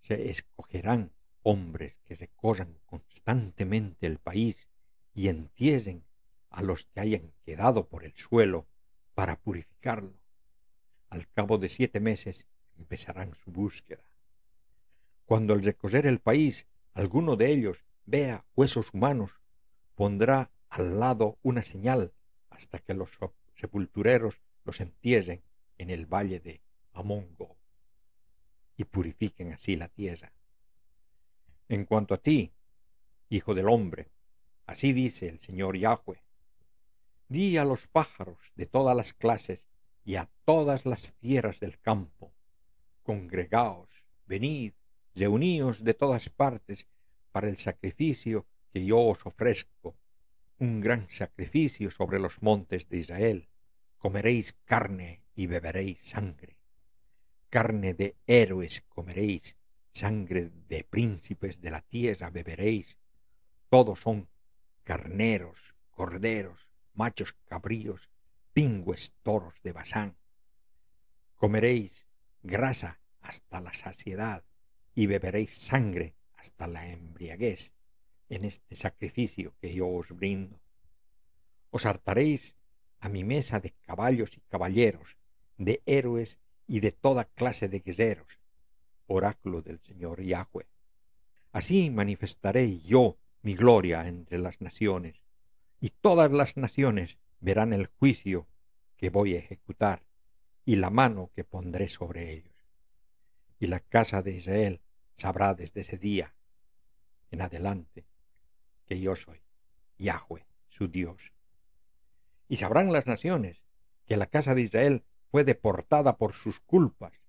[0.00, 4.68] se escogerán hombres que recorran constantemente el país
[5.16, 6.04] y entierren
[6.50, 8.68] a los que hayan quedado por el suelo
[9.14, 10.12] para purificarlo.
[11.08, 12.46] Al cabo de siete meses
[12.76, 14.04] empezarán su búsqueda.
[15.24, 19.40] Cuando al recorrer el país alguno de ellos vea huesos humanos,
[19.94, 22.12] pondrá al lado una señal
[22.50, 23.10] hasta que los
[23.54, 25.42] sepultureros los entierren
[25.78, 26.60] en el valle de
[26.92, 27.56] Amongo
[28.76, 30.34] y purifiquen así la tierra.
[31.68, 32.52] En cuanto a ti,
[33.30, 34.10] hijo del hombre,
[34.66, 36.22] así dice el Señor Yahweh,
[37.28, 39.66] Di a los pájaros de todas las clases
[40.04, 42.32] y a todas las fieras del campo,
[43.02, 43.88] congregaos,
[44.26, 44.74] venid,
[45.14, 46.86] reuníos de todas partes
[47.32, 49.96] para el sacrificio que yo os ofrezco,
[50.58, 53.48] un gran sacrificio sobre los montes de Israel.
[53.98, 56.56] Comeréis carne y beberéis sangre.
[57.50, 59.56] Carne de héroes comeréis,
[59.92, 62.98] sangre de príncipes de la tierra beberéis.
[63.68, 64.28] Todos son
[64.86, 68.08] carneros, corderos, machos cabríos,
[68.52, 70.16] pingües toros de Basán.
[71.34, 72.06] Comeréis
[72.44, 74.44] grasa hasta la saciedad
[74.94, 77.74] y beberéis sangre hasta la embriaguez
[78.28, 80.60] en este sacrificio que yo os brindo.
[81.70, 82.56] Os hartaréis
[83.00, 85.16] a mi mesa de caballos y caballeros,
[85.58, 88.38] de héroes y de toda clase de guerreros,
[89.08, 90.68] oráculo del Señor Yahweh.
[91.50, 95.24] Así manifestaré yo mi gloria entre las naciones,
[95.78, 98.48] y todas las naciones verán el juicio
[98.96, 100.04] que voy a ejecutar
[100.64, 102.56] y la mano que pondré sobre ellos.
[103.60, 104.82] Y la casa de Israel
[105.14, 106.34] sabrá desde ese día
[107.30, 108.08] en adelante
[108.84, 109.40] que yo soy
[109.96, 111.32] Yahweh, su Dios.
[112.48, 113.62] Y sabrán las naciones
[114.06, 117.22] que la casa de Israel fue deportada por sus culpas,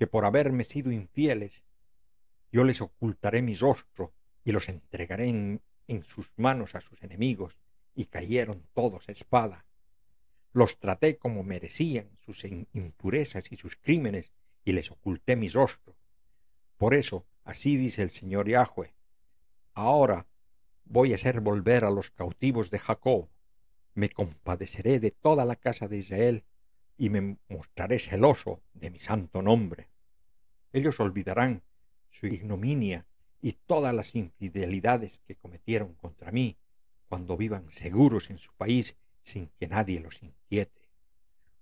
[0.00, 1.64] que por haberme sido infieles,
[2.50, 4.17] yo les ocultaré mi rostro
[4.48, 7.58] y los entregaré en sus manos a sus enemigos
[7.94, 9.66] y cayeron todos a espada.
[10.54, 14.32] Los traté como merecían sus impurezas y sus crímenes
[14.64, 15.94] y les oculté mi rostro.
[16.78, 18.94] Por eso, así dice el Señor Yahweh,
[19.74, 20.26] ahora
[20.86, 23.28] voy a hacer volver a los cautivos de Jacob,
[23.92, 26.44] me compadeceré de toda la casa de Israel
[26.96, 29.90] y me mostraré celoso de mi santo nombre.
[30.72, 31.62] Ellos olvidarán
[32.08, 33.04] su ignominia
[33.40, 36.56] y todas las infidelidades que cometieron contra mí,
[37.08, 40.88] cuando vivan seguros en su país sin que nadie los inquiete,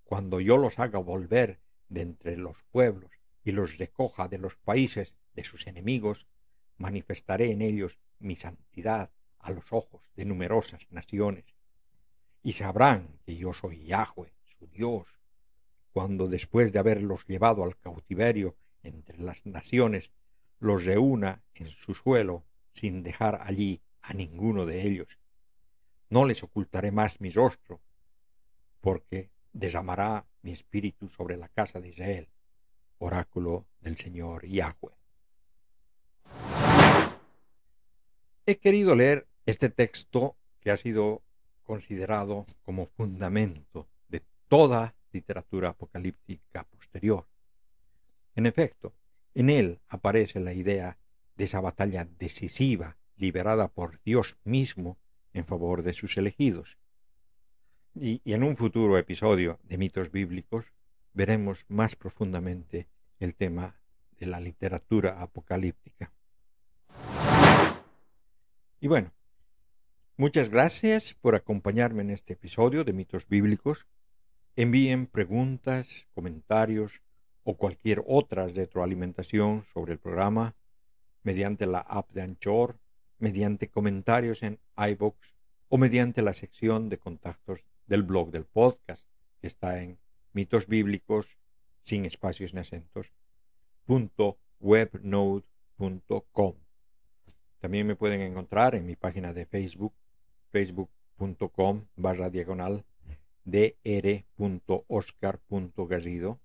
[0.04, 3.10] cuando yo los haga volver de entre los pueblos
[3.44, 6.26] y los recoja de los países de sus enemigos,
[6.78, 11.54] manifestaré en ellos mi santidad a los ojos de numerosas naciones,
[12.42, 15.06] y sabrán que yo soy Yahweh, su Dios,
[15.92, 20.12] cuando después de haberlos llevado al cautiverio entre las naciones,
[20.58, 25.18] los reúna en su suelo sin dejar allí a ninguno de ellos.
[26.08, 27.80] No les ocultaré más mi rostro,
[28.80, 32.28] porque desamará mi espíritu sobre la casa de Israel.
[32.98, 34.94] Oráculo del Señor Yahweh.
[38.46, 41.22] He querido leer este texto que ha sido
[41.64, 47.26] considerado como fundamento de toda literatura apocalíptica posterior.
[48.36, 48.94] En efecto,
[49.36, 50.96] en él aparece la idea
[51.36, 54.96] de esa batalla decisiva liberada por Dios mismo
[55.34, 56.78] en favor de sus elegidos.
[57.94, 60.72] Y, y, en un futuro episodio de mitos bíblicos
[61.12, 62.88] veremos más profundamente
[63.20, 63.78] el tema
[64.18, 66.14] de la literatura apocalíptica.
[68.80, 69.12] Y bueno,
[70.16, 73.86] muchas gracias por acompañarme en este episodio de mitos bíblicos.
[74.56, 77.02] Envíen preguntas, comentarios
[77.48, 80.56] o cualquier otra retroalimentación sobre el programa
[81.22, 82.80] mediante la app de Anchor,
[83.18, 85.32] mediante comentarios en iBox
[85.68, 89.06] o mediante la sección de contactos del blog del podcast
[89.40, 90.00] que está en
[90.32, 91.38] mitos bíblicos
[91.82, 93.12] sin espacios ni acentos
[94.58, 96.54] webnode.com.
[97.60, 99.94] También me pueden encontrar en mi página de Facebook,
[100.50, 102.84] facebook.com barra diagonal
[103.44, 106.40] dr.oscar.garrido,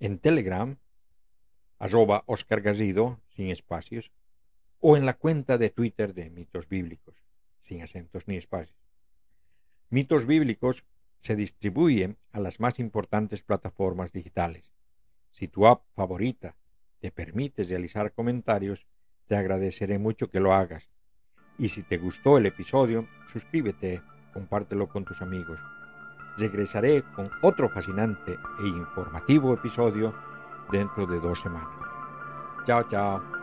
[0.00, 0.78] en Telegram,
[1.78, 4.10] arroba Oscar sin espacios,
[4.80, 7.16] o en la cuenta de Twitter de Mitos Bíblicos,
[7.60, 8.78] sin acentos ni espacios.
[9.90, 10.84] Mitos Bíblicos
[11.16, 14.72] se distribuye a las más importantes plataformas digitales.
[15.30, 16.56] Si tu app favorita
[17.00, 18.86] te permite realizar comentarios,
[19.26, 20.90] te agradeceré mucho que lo hagas.
[21.58, 24.00] Y si te gustó el episodio, suscríbete,
[24.32, 25.60] compártelo con tus amigos.
[26.38, 30.14] Regresaré con otro fascinante e informativo episodio
[30.70, 31.68] dentro de dos semanas.
[32.64, 33.37] Chao, chao.